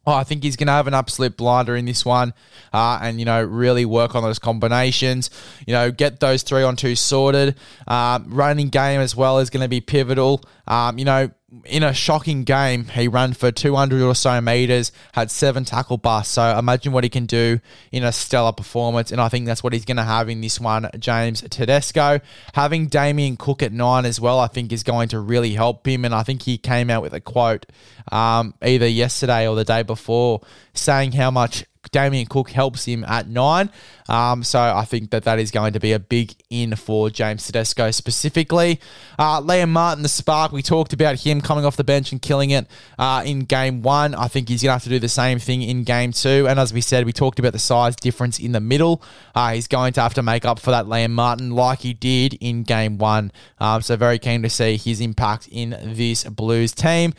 Oh, 0.07 0.13
I 0.13 0.23
think 0.23 0.41
he's 0.41 0.55
going 0.55 0.67
to 0.67 0.73
have 0.73 0.87
an 0.87 0.93
absolute 0.93 1.35
blinder 1.35 1.75
in 1.75 1.83
this 1.83 2.05
one 2.05 2.33
uh, 2.71 2.97
and, 3.01 3.19
you 3.19 3.25
know, 3.25 3.43
really 3.43 3.83
work 3.83 4.15
on 4.15 4.23
those 4.23 4.39
combinations, 4.39 5.29
you 5.67 5.73
know, 5.73 5.91
get 5.91 6.21
those 6.21 6.43
three 6.43 6.63
on 6.63 6.77
two 6.77 6.95
sorted. 6.95 7.57
Um, 7.87 8.25
running 8.29 8.69
game 8.69 9.01
as 9.01 9.17
well 9.17 9.39
is 9.39 9.49
going 9.49 9.63
to 9.63 9.67
be 9.67 9.81
pivotal. 9.81 10.45
Um, 10.67 10.97
you 10.99 11.05
know, 11.05 11.31
in 11.65 11.81
a 11.81 11.93
shocking 11.93 12.43
game, 12.43 12.85
he 12.85 13.07
ran 13.07 13.33
for 13.33 13.51
200 13.51 14.01
or 14.01 14.13
so 14.13 14.41
meters, 14.41 14.91
had 15.13 15.31
seven 15.31 15.63
tackle 15.63 15.97
busts. 15.97 16.33
So 16.33 16.57
imagine 16.57 16.91
what 16.91 17.05
he 17.05 17.09
can 17.09 17.25
do 17.25 17.61
in 17.91 18.03
a 18.03 18.11
stellar 18.11 18.51
performance. 18.51 19.11
And 19.11 19.21
I 19.21 19.29
think 19.29 19.45
that's 19.45 19.63
what 19.63 19.71
he's 19.71 19.85
going 19.85 19.97
to 19.97 20.03
have 20.03 20.27
in 20.27 20.41
this 20.41 20.59
one, 20.59 20.89
James 20.99 21.41
Tedesco. 21.49 22.19
Having 22.53 22.87
Damien 22.87 23.37
Cook 23.37 23.63
at 23.63 23.71
nine 23.71 24.05
as 24.05 24.19
well, 24.19 24.39
I 24.39 24.47
think 24.47 24.73
is 24.73 24.83
going 24.83 25.07
to 25.09 25.19
really 25.19 25.53
help 25.53 25.87
him. 25.87 26.03
And 26.03 26.13
I 26.13 26.23
think 26.23 26.41
he 26.41 26.57
came 26.57 26.89
out 26.89 27.01
with 27.01 27.13
a 27.13 27.21
quote 27.21 27.65
um, 28.11 28.53
either 28.61 28.87
yesterday 28.87 29.47
or 29.47 29.55
the 29.55 29.63
day 29.63 29.83
before 29.83 30.41
saying 30.73 31.13
how 31.13 31.31
much 31.31 31.63
Damien 31.91 32.25
Cook 32.25 32.49
helps 32.49 32.85
him 32.85 33.03
at 33.03 33.27
nine. 33.27 33.69
Um, 34.09 34.43
so 34.43 34.59
I 34.59 34.85
think 34.85 35.11
that 35.11 35.23
that 35.25 35.39
is 35.39 35.51
going 35.51 35.73
to 35.73 35.79
be 35.79 35.91
a 35.91 35.99
big 35.99 36.33
in 36.49 36.75
for 36.75 37.09
James 37.09 37.45
Tedesco 37.45 37.91
specifically. 37.91 38.79
Uh, 39.19 39.41
Liam 39.41 39.69
Martin, 39.69 40.03
the 40.03 40.09
spark, 40.09 40.51
we 40.51 40.61
talked 40.61 40.93
about 40.93 41.19
him 41.19 41.41
coming 41.41 41.65
off 41.65 41.75
the 41.75 41.83
bench 41.83 42.11
and 42.11 42.21
killing 42.21 42.51
it 42.51 42.67
uh, 42.97 43.23
in 43.25 43.41
game 43.41 43.81
one. 43.81 44.15
I 44.15 44.27
think 44.27 44.49
he's 44.49 44.63
going 44.63 44.69
to 44.69 44.73
have 44.73 44.83
to 44.83 44.89
do 44.89 44.99
the 44.99 45.09
same 45.09 45.39
thing 45.39 45.61
in 45.61 45.83
game 45.83 46.13
two. 46.13 46.47
And 46.47 46.59
as 46.59 46.73
we 46.73 46.81
said, 46.81 47.05
we 47.05 47.13
talked 47.13 47.39
about 47.39 47.53
the 47.53 47.59
size 47.59 47.95
difference 47.95 48.39
in 48.39 48.53
the 48.53 48.61
middle. 48.61 49.01
Uh, 49.35 49.53
he's 49.53 49.67
going 49.67 49.93
to 49.93 50.01
have 50.01 50.13
to 50.15 50.23
make 50.23 50.45
up 50.45 50.59
for 50.59 50.71
that 50.71 50.85
Liam 50.85 51.11
Martin 51.11 51.51
like 51.51 51.79
he 51.79 51.93
did 51.93 52.35
in 52.39 52.63
game 52.63 52.97
one. 52.97 53.31
Um, 53.59 53.81
so 53.81 53.95
very 53.97 54.19
keen 54.19 54.41
to 54.43 54.49
see 54.49 54.77
his 54.77 55.01
impact 55.01 55.49
in 55.51 55.71
this 55.83 56.23
Blues 56.23 56.71
team. 56.71 57.13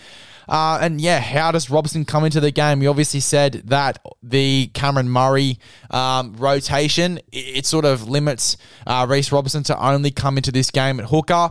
Uh, 0.49 0.79
and 0.81 1.01
yeah, 1.01 1.21
how 1.21 1.53
does 1.53 1.69
Robson 1.69 2.05
come 2.05 2.25
into 2.25 2.41
the 2.41 2.51
game? 2.51 2.81
We 2.81 2.87
obviously 2.87 3.21
said 3.21 3.63
that 3.67 3.99
the 4.23 4.69
Cameron 4.73 5.11
Murray 5.11 5.59
um, 5.91 6.35
rotation 6.37 7.19
it, 7.31 7.59
it, 7.59 7.67
sort 7.67 7.85
of 7.85 8.09
limits 8.09 8.57
uh, 8.87 9.07
Reece 9.09 9.31
Robson 9.31 9.63
to 9.65 9.79
only 9.79 10.11
come 10.11 10.39
into 10.39 10.51
this 10.51 10.71
game 10.71 11.01
at 11.01 11.07
hooker. 11.07 11.51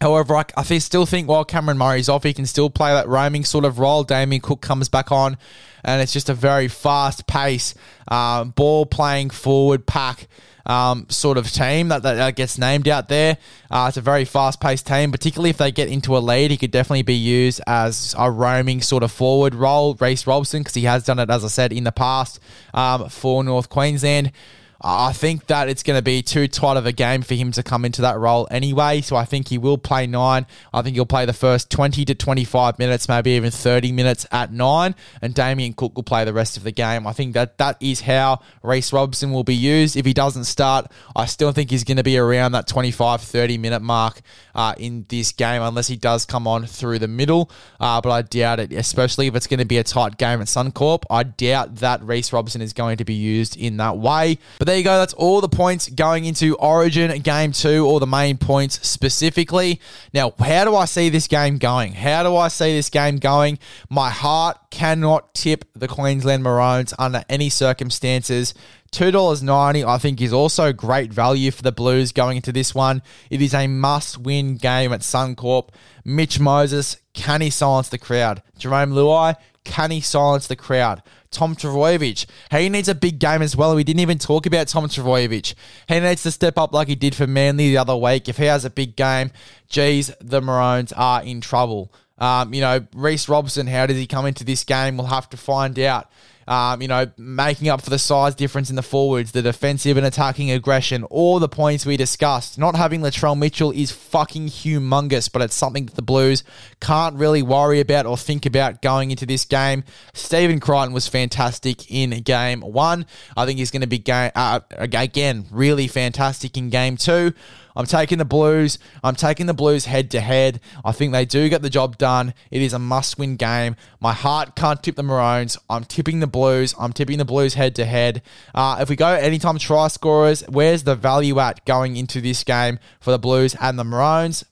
However, 0.00 0.36
I, 0.36 0.44
I 0.56 0.78
still 0.78 1.06
think 1.06 1.28
while 1.28 1.44
Cameron 1.44 1.78
Murray's 1.78 2.08
off, 2.08 2.22
he 2.22 2.32
can 2.32 2.46
still 2.46 2.70
play 2.70 2.92
that 2.92 3.08
roaming 3.08 3.44
sort 3.44 3.64
of 3.64 3.78
role. 3.78 4.04
Damien 4.04 4.40
Cook 4.40 4.60
comes 4.60 4.88
back 4.88 5.10
on, 5.10 5.36
and 5.84 6.00
it's 6.00 6.12
just 6.12 6.28
a 6.28 6.34
very 6.34 6.68
fast 6.68 7.26
pace, 7.26 7.74
uh, 8.06 8.44
ball 8.44 8.86
playing 8.86 9.30
forward 9.30 9.86
pack. 9.86 10.28
Um, 10.68 11.06
sort 11.08 11.38
of 11.38 11.50
team 11.50 11.88
that, 11.88 12.02
that 12.02 12.36
gets 12.36 12.58
named 12.58 12.88
out 12.88 13.08
there. 13.08 13.38
Uh, 13.70 13.86
it's 13.88 13.96
a 13.96 14.02
very 14.02 14.26
fast 14.26 14.60
paced 14.60 14.86
team, 14.86 15.10
particularly 15.10 15.48
if 15.48 15.56
they 15.56 15.72
get 15.72 15.88
into 15.88 16.14
a 16.14 16.20
lead. 16.20 16.50
He 16.50 16.58
could 16.58 16.70
definitely 16.70 17.02
be 17.02 17.14
used 17.14 17.62
as 17.66 18.14
a 18.18 18.30
roaming 18.30 18.82
sort 18.82 19.02
of 19.02 19.10
forward 19.10 19.54
role, 19.54 19.94
Reece 19.94 20.26
Robson, 20.26 20.60
because 20.60 20.74
he 20.74 20.84
has 20.84 21.04
done 21.04 21.18
it, 21.18 21.30
as 21.30 21.42
I 21.42 21.48
said, 21.48 21.72
in 21.72 21.84
the 21.84 21.92
past 21.92 22.38
um, 22.74 23.08
for 23.08 23.42
North 23.42 23.70
Queensland. 23.70 24.30
I 24.80 25.12
think 25.12 25.46
that 25.46 25.68
it's 25.68 25.82
going 25.82 25.98
to 25.98 26.02
be 26.02 26.22
too 26.22 26.46
tight 26.46 26.76
of 26.76 26.86
a 26.86 26.92
game 26.92 27.22
for 27.22 27.34
him 27.34 27.50
to 27.52 27.64
come 27.64 27.84
into 27.84 28.02
that 28.02 28.16
role 28.16 28.46
anyway. 28.48 29.00
So 29.00 29.16
I 29.16 29.24
think 29.24 29.48
he 29.48 29.58
will 29.58 29.76
play 29.76 30.06
nine. 30.06 30.46
I 30.72 30.82
think 30.82 30.94
he'll 30.94 31.04
play 31.04 31.26
the 31.26 31.32
first 31.32 31.68
20 31.70 32.04
to 32.04 32.14
25 32.14 32.78
minutes, 32.78 33.08
maybe 33.08 33.32
even 33.32 33.50
30 33.50 33.90
minutes 33.90 34.24
at 34.30 34.52
nine. 34.52 34.94
And 35.20 35.34
Damien 35.34 35.72
Cook 35.72 35.96
will 35.96 36.04
play 36.04 36.24
the 36.24 36.32
rest 36.32 36.56
of 36.56 36.62
the 36.62 36.70
game. 36.70 37.08
I 37.08 37.12
think 37.12 37.34
that 37.34 37.58
that 37.58 37.76
is 37.80 38.02
how 38.02 38.40
Reece 38.62 38.92
Robson 38.92 39.32
will 39.32 39.42
be 39.42 39.54
used. 39.56 39.96
If 39.96 40.06
he 40.06 40.14
doesn't 40.14 40.44
start, 40.44 40.86
I 41.16 41.26
still 41.26 41.50
think 41.50 41.70
he's 41.70 41.82
going 41.82 41.96
to 41.96 42.04
be 42.04 42.16
around 42.16 42.52
that 42.52 42.68
25, 42.68 43.20
30 43.20 43.58
minute 43.58 43.82
mark 43.82 44.20
uh, 44.54 44.74
in 44.78 45.06
this 45.08 45.32
game, 45.32 45.60
unless 45.60 45.88
he 45.88 45.96
does 45.96 46.24
come 46.24 46.46
on 46.46 46.66
through 46.66 47.00
the 47.00 47.08
middle. 47.08 47.50
Uh, 47.80 48.00
but 48.00 48.10
I 48.10 48.22
doubt 48.22 48.60
it, 48.60 48.72
especially 48.72 49.26
if 49.26 49.34
it's 49.34 49.48
going 49.48 49.58
to 49.58 49.66
be 49.66 49.78
a 49.78 49.84
tight 49.84 50.18
game 50.18 50.40
at 50.40 50.46
Suncorp. 50.46 51.02
I 51.10 51.24
doubt 51.24 51.76
that 51.76 52.00
Reece 52.04 52.32
Robson 52.32 52.62
is 52.62 52.72
going 52.72 52.98
to 52.98 53.04
be 53.04 53.14
used 53.14 53.56
in 53.56 53.78
that 53.78 53.96
way. 53.98 54.38
But 54.60 54.67
there 54.68 54.76
you 54.76 54.84
go. 54.84 54.98
That's 54.98 55.14
all 55.14 55.40
the 55.40 55.48
points 55.48 55.88
going 55.88 56.26
into 56.26 56.54
Origin 56.56 57.22
Game 57.22 57.52
2, 57.52 57.86
or 57.86 58.00
the 58.00 58.06
main 58.06 58.36
points 58.36 58.86
specifically. 58.86 59.80
Now, 60.12 60.34
how 60.38 60.64
do 60.66 60.76
I 60.76 60.84
see 60.84 61.08
this 61.08 61.26
game 61.26 61.56
going? 61.56 61.94
How 61.94 62.22
do 62.22 62.36
I 62.36 62.48
see 62.48 62.74
this 62.74 62.90
game 62.90 63.16
going? 63.16 63.58
My 63.88 64.10
heart 64.10 64.58
cannot 64.70 65.32
tip 65.34 65.64
the 65.74 65.88
Queensland 65.88 66.42
Maroons 66.42 66.92
under 66.98 67.24
any 67.30 67.48
circumstances. 67.48 68.52
$2.90, 68.92 69.86
I 69.86 69.98
think, 69.98 70.20
is 70.20 70.32
also 70.32 70.72
great 70.72 71.12
value 71.12 71.50
for 71.50 71.62
the 71.62 71.72
Blues 71.72 72.12
going 72.12 72.36
into 72.36 72.52
this 72.52 72.74
one. 72.74 73.02
It 73.30 73.40
is 73.40 73.54
a 73.54 73.66
must 73.66 74.18
win 74.18 74.56
game 74.56 74.92
at 74.92 75.00
Suncorp. 75.00 75.70
Mitch 76.04 76.38
Moses, 76.38 76.98
can 77.14 77.40
he 77.40 77.48
silence 77.48 77.88
the 77.88 77.98
crowd? 77.98 78.42
Jerome 78.58 78.92
Luai, 78.92 79.36
can 79.68 79.90
he 79.90 80.00
silence 80.00 80.46
the 80.46 80.56
crowd? 80.56 81.02
Tom 81.30 81.54
Trbojevic, 81.54 82.24
he 82.50 82.68
needs 82.70 82.88
a 82.88 82.94
big 82.94 83.18
game 83.18 83.42
as 83.42 83.54
well. 83.54 83.76
We 83.76 83.84
didn't 83.84 84.00
even 84.00 84.18
talk 84.18 84.46
about 84.46 84.66
Tom 84.66 84.88
Trbojevic. 84.88 85.54
He 85.86 86.00
needs 86.00 86.22
to 86.22 86.30
step 86.30 86.56
up 86.56 86.72
like 86.72 86.88
he 86.88 86.94
did 86.94 87.14
for 87.14 87.26
Manly 87.26 87.68
the 87.68 87.76
other 87.76 87.96
week. 87.96 88.28
If 88.30 88.38
he 88.38 88.46
has 88.46 88.64
a 88.64 88.70
big 88.70 88.96
game, 88.96 89.30
geez, 89.68 90.10
the 90.20 90.40
Maroons 90.40 90.92
are 90.94 91.22
in 91.22 91.42
trouble. 91.42 91.92
Um, 92.16 92.54
you 92.54 92.62
know, 92.62 92.86
Reece 92.94 93.28
Robson, 93.28 93.66
how 93.66 93.86
does 93.86 93.98
he 93.98 94.06
come 94.06 94.24
into 94.24 94.42
this 94.42 94.64
game? 94.64 94.96
We'll 94.96 95.06
have 95.08 95.28
to 95.30 95.36
find 95.36 95.78
out 95.78 96.10
um, 96.48 96.80
you 96.80 96.88
know, 96.88 97.06
making 97.18 97.68
up 97.68 97.82
for 97.82 97.90
the 97.90 97.98
size 97.98 98.34
difference 98.34 98.70
in 98.70 98.76
the 98.76 98.82
forwards, 98.82 99.32
the 99.32 99.42
defensive 99.42 99.98
and 99.98 100.06
attacking 100.06 100.50
aggression, 100.50 101.04
all 101.04 101.38
the 101.38 101.48
points 101.48 101.84
we 101.84 101.98
discussed. 101.98 102.58
Not 102.58 102.74
having 102.74 103.02
Latrell 103.02 103.38
Mitchell 103.38 103.70
is 103.70 103.92
fucking 103.92 104.46
humongous, 104.46 105.30
but 105.30 105.42
it's 105.42 105.54
something 105.54 105.84
that 105.84 105.94
the 105.94 106.02
Blues 106.02 106.44
can't 106.80 107.16
really 107.16 107.42
worry 107.42 107.80
about 107.80 108.06
or 108.06 108.16
think 108.16 108.46
about 108.46 108.80
going 108.80 109.10
into 109.10 109.26
this 109.26 109.44
game. 109.44 109.84
Stephen 110.14 110.58
Crichton 110.58 110.94
was 110.94 111.06
fantastic 111.06 111.90
in 111.90 112.10
game 112.22 112.62
one. 112.62 113.04
I 113.36 113.44
think 113.44 113.58
he's 113.58 113.70
going 113.70 113.82
to 113.82 113.86
be, 113.86 113.98
game, 113.98 114.30
uh, 114.34 114.60
again, 114.70 115.44
really 115.50 115.86
fantastic 115.86 116.56
in 116.56 116.70
game 116.70 116.96
two. 116.96 117.34
I'm 117.78 117.86
taking 117.86 118.18
the 118.18 118.24
Blues. 118.24 118.76
I'm 119.04 119.14
taking 119.14 119.46
the 119.46 119.54
Blues 119.54 119.84
head 119.84 120.10
to 120.10 120.20
head. 120.20 120.60
I 120.84 120.90
think 120.90 121.12
they 121.12 121.24
do 121.24 121.48
get 121.48 121.62
the 121.62 121.70
job 121.70 121.96
done. 121.96 122.34
It 122.50 122.60
is 122.60 122.72
a 122.72 122.78
must 122.80 123.20
win 123.20 123.36
game. 123.36 123.76
My 124.00 124.12
heart 124.12 124.56
can't 124.56 124.82
tip 124.82 124.96
the 124.96 125.04
Maroons. 125.04 125.56
I'm 125.70 125.84
tipping 125.84 126.18
the 126.18 126.26
Blues. 126.26 126.74
I'm 126.76 126.92
tipping 126.92 127.18
the 127.18 127.24
Blues 127.24 127.54
head 127.54 127.76
to 127.76 127.84
head. 127.84 128.22
Uh, 128.52 128.78
if 128.80 128.88
we 128.88 128.96
go 128.96 129.06
anytime 129.06 129.58
try 129.58 129.86
scorers, 129.86 130.42
where's 130.48 130.82
the 130.82 130.96
value 130.96 131.38
at 131.38 131.64
going 131.66 131.96
into 131.96 132.20
this 132.20 132.42
game 132.42 132.80
for 132.98 133.12
the 133.12 133.18
Blues 133.18 133.54
and 133.60 133.78
the 133.78 133.84
Maroons? 133.84 134.44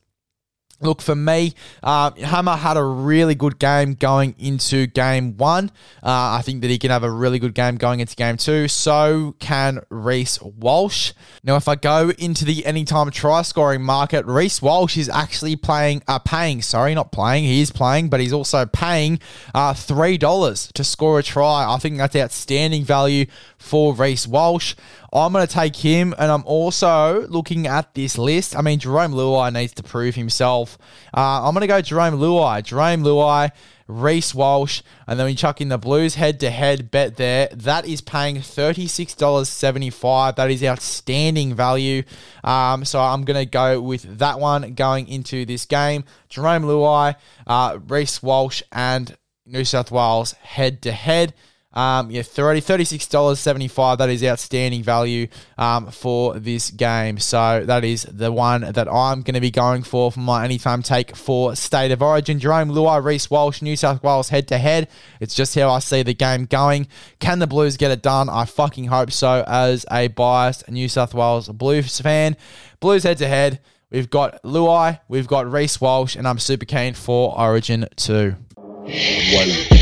Look, 0.80 1.00
for 1.00 1.14
me, 1.14 1.54
uh, 1.82 2.10
Hammer 2.12 2.56
had 2.56 2.76
a 2.76 2.82
really 2.82 3.34
good 3.34 3.58
game 3.58 3.94
going 3.94 4.34
into 4.38 4.86
game 4.86 5.36
one. 5.38 5.70
Uh, 6.02 6.36
I 6.36 6.42
think 6.44 6.60
that 6.60 6.68
he 6.68 6.78
can 6.78 6.90
have 6.90 7.02
a 7.02 7.10
really 7.10 7.38
good 7.38 7.54
game 7.54 7.76
going 7.76 8.00
into 8.00 8.14
game 8.14 8.36
two. 8.36 8.68
So 8.68 9.34
can 9.38 9.80
Reece 9.88 10.40
Walsh. 10.42 11.12
Now, 11.42 11.56
if 11.56 11.66
I 11.66 11.76
go 11.76 12.10
into 12.18 12.44
the 12.44 12.66
anytime 12.66 13.10
try 13.10 13.40
scoring 13.42 13.82
market, 13.82 14.26
Reece 14.26 14.60
Walsh 14.60 14.98
is 14.98 15.08
actually 15.08 15.56
playing, 15.56 16.02
uh, 16.06 16.18
paying, 16.18 16.60
sorry, 16.60 16.94
not 16.94 17.10
playing, 17.10 17.44
he 17.44 17.62
is 17.62 17.70
playing, 17.70 18.10
but 18.10 18.20
he's 18.20 18.32
also 18.32 18.66
paying 18.66 19.18
uh, 19.54 19.72
$3 19.72 20.72
to 20.72 20.84
score 20.84 21.18
a 21.18 21.22
try. 21.22 21.72
I 21.72 21.78
think 21.78 21.96
that's 21.96 22.16
outstanding 22.16 22.84
value 22.84 23.26
for 23.66 23.94
Reece 23.94 24.26
Walsh. 24.26 24.74
I'm 25.12 25.32
going 25.32 25.46
to 25.46 25.52
take 25.52 25.76
him, 25.76 26.14
and 26.18 26.30
I'm 26.30 26.44
also 26.44 27.26
looking 27.28 27.66
at 27.66 27.94
this 27.94 28.16
list. 28.16 28.56
I 28.56 28.62
mean, 28.62 28.78
Jerome 28.78 29.12
Luai 29.12 29.52
needs 29.52 29.74
to 29.74 29.82
prove 29.82 30.14
himself. 30.14 30.78
Uh, 31.14 31.46
I'm 31.46 31.54
going 31.54 31.62
to 31.62 31.66
go 31.66 31.80
Jerome 31.80 32.14
Luai. 32.14 32.62
Jerome 32.62 33.02
Luai, 33.02 33.50
Reece 33.88 34.34
Walsh, 34.34 34.82
and 35.06 35.18
then 35.18 35.26
we 35.26 35.34
chuck 35.34 35.60
in 35.60 35.68
the 35.68 35.78
Blues 35.78 36.16
head 36.16 36.40
to 36.40 36.50
head 36.50 36.90
bet 36.90 37.16
there. 37.16 37.48
That 37.52 37.86
is 37.86 38.00
paying 38.00 38.36
$36.75. 38.36 40.36
That 40.36 40.50
is 40.50 40.62
outstanding 40.62 41.54
value. 41.54 42.02
Um, 42.44 42.84
so 42.84 43.00
I'm 43.00 43.24
going 43.24 43.44
to 43.44 43.50
go 43.50 43.80
with 43.80 44.18
that 44.18 44.38
one 44.38 44.74
going 44.74 45.08
into 45.08 45.44
this 45.44 45.66
game. 45.66 46.04
Jerome 46.28 46.64
Luai, 46.64 47.16
uh, 47.46 47.78
Reece 47.86 48.22
Walsh, 48.22 48.62
and 48.70 49.16
New 49.46 49.64
South 49.64 49.90
Wales 49.90 50.32
head 50.32 50.82
to 50.82 50.92
head. 50.92 51.34
Um, 51.76 52.10
yeah, 52.10 52.22
$30, 52.22 52.58
$36.75. 52.64 53.98
That 53.98 54.08
is 54.08 54.24
outstanding 54.24 54.82
value 54.82 55.28
um, 55.58 55.90
for 55.90 56.38
this 56.38 56.70
game. 56.70 57.18
So 57.18 57.64
that 57.66 57.84
is 57.84 58.04
the 58.04 58.32
one 58.32 58.62
that 58.62 58.88
I'm 58.88 59.20
going 59.20 59.34
to 59.34 59.40
be 59.40 59.50
going 59.50 59.82
for 59.82 60.10
for 60.10 60.20
my 60.20 60.42
anytime 60.44 60.82
take 60.82 61.14
for 61.14 61.54
State 61.54 61.92
of 61.92 62.02
Origin. 62.02 62.40
Jerome 62.40 62.70
Luai, 62.70 63.04
Reece 63.04 63.30
Walsh, 63.30 63.60
New 63.60 63.76
South 63.76 64.02
Wales 64.02 64.30
head 64.30 64.48
to 64.48 64.58
head. 64.58 64.88
It's 65.20 65.34
just 65.34 65.54
how 65.54 65.68
I 65.68 65.80
see 65.80 66.02
the 66.02 66.14
game 66.14 66.46
going. 66.46 66.88
Can 67.20 67.40
the 67.40 67.46
Blues 67.46 67.76
get 67.76 67.90
it 67.90 68.02
done? 68.02 68.30
I 68.30 68.46
fucking 68.46 68.86
hope 68.86 69.12
so 69.12 69.44
as 69.46 69.84
a 69.90 70.08
biased 70.08 70.70
New 70.70 70.88
South 70.88 71.12
Wales 71.12 71.48
Blues 71.48 72.00
fan. 72.00 72.38
Blues 72.80 73.02
head 73.02 73.18
to 73.18 73.28
head. 73.28 73.60
We've 73.90 74.10
got 74.10 74.42
Luai, 74.42 75.00
we've 75.08 75.28
got 75.28 75.50
Reece 75.50 75.80
Walsh, 75.80 76.16
and 76.16 76.26
I'm 76.26 76.38
super 76.38 76.64
keen 76.64 76.94
for 76.94 77.38
Origin 77.38 77.86
2. 77.96 78.34
One. 78.56 79.75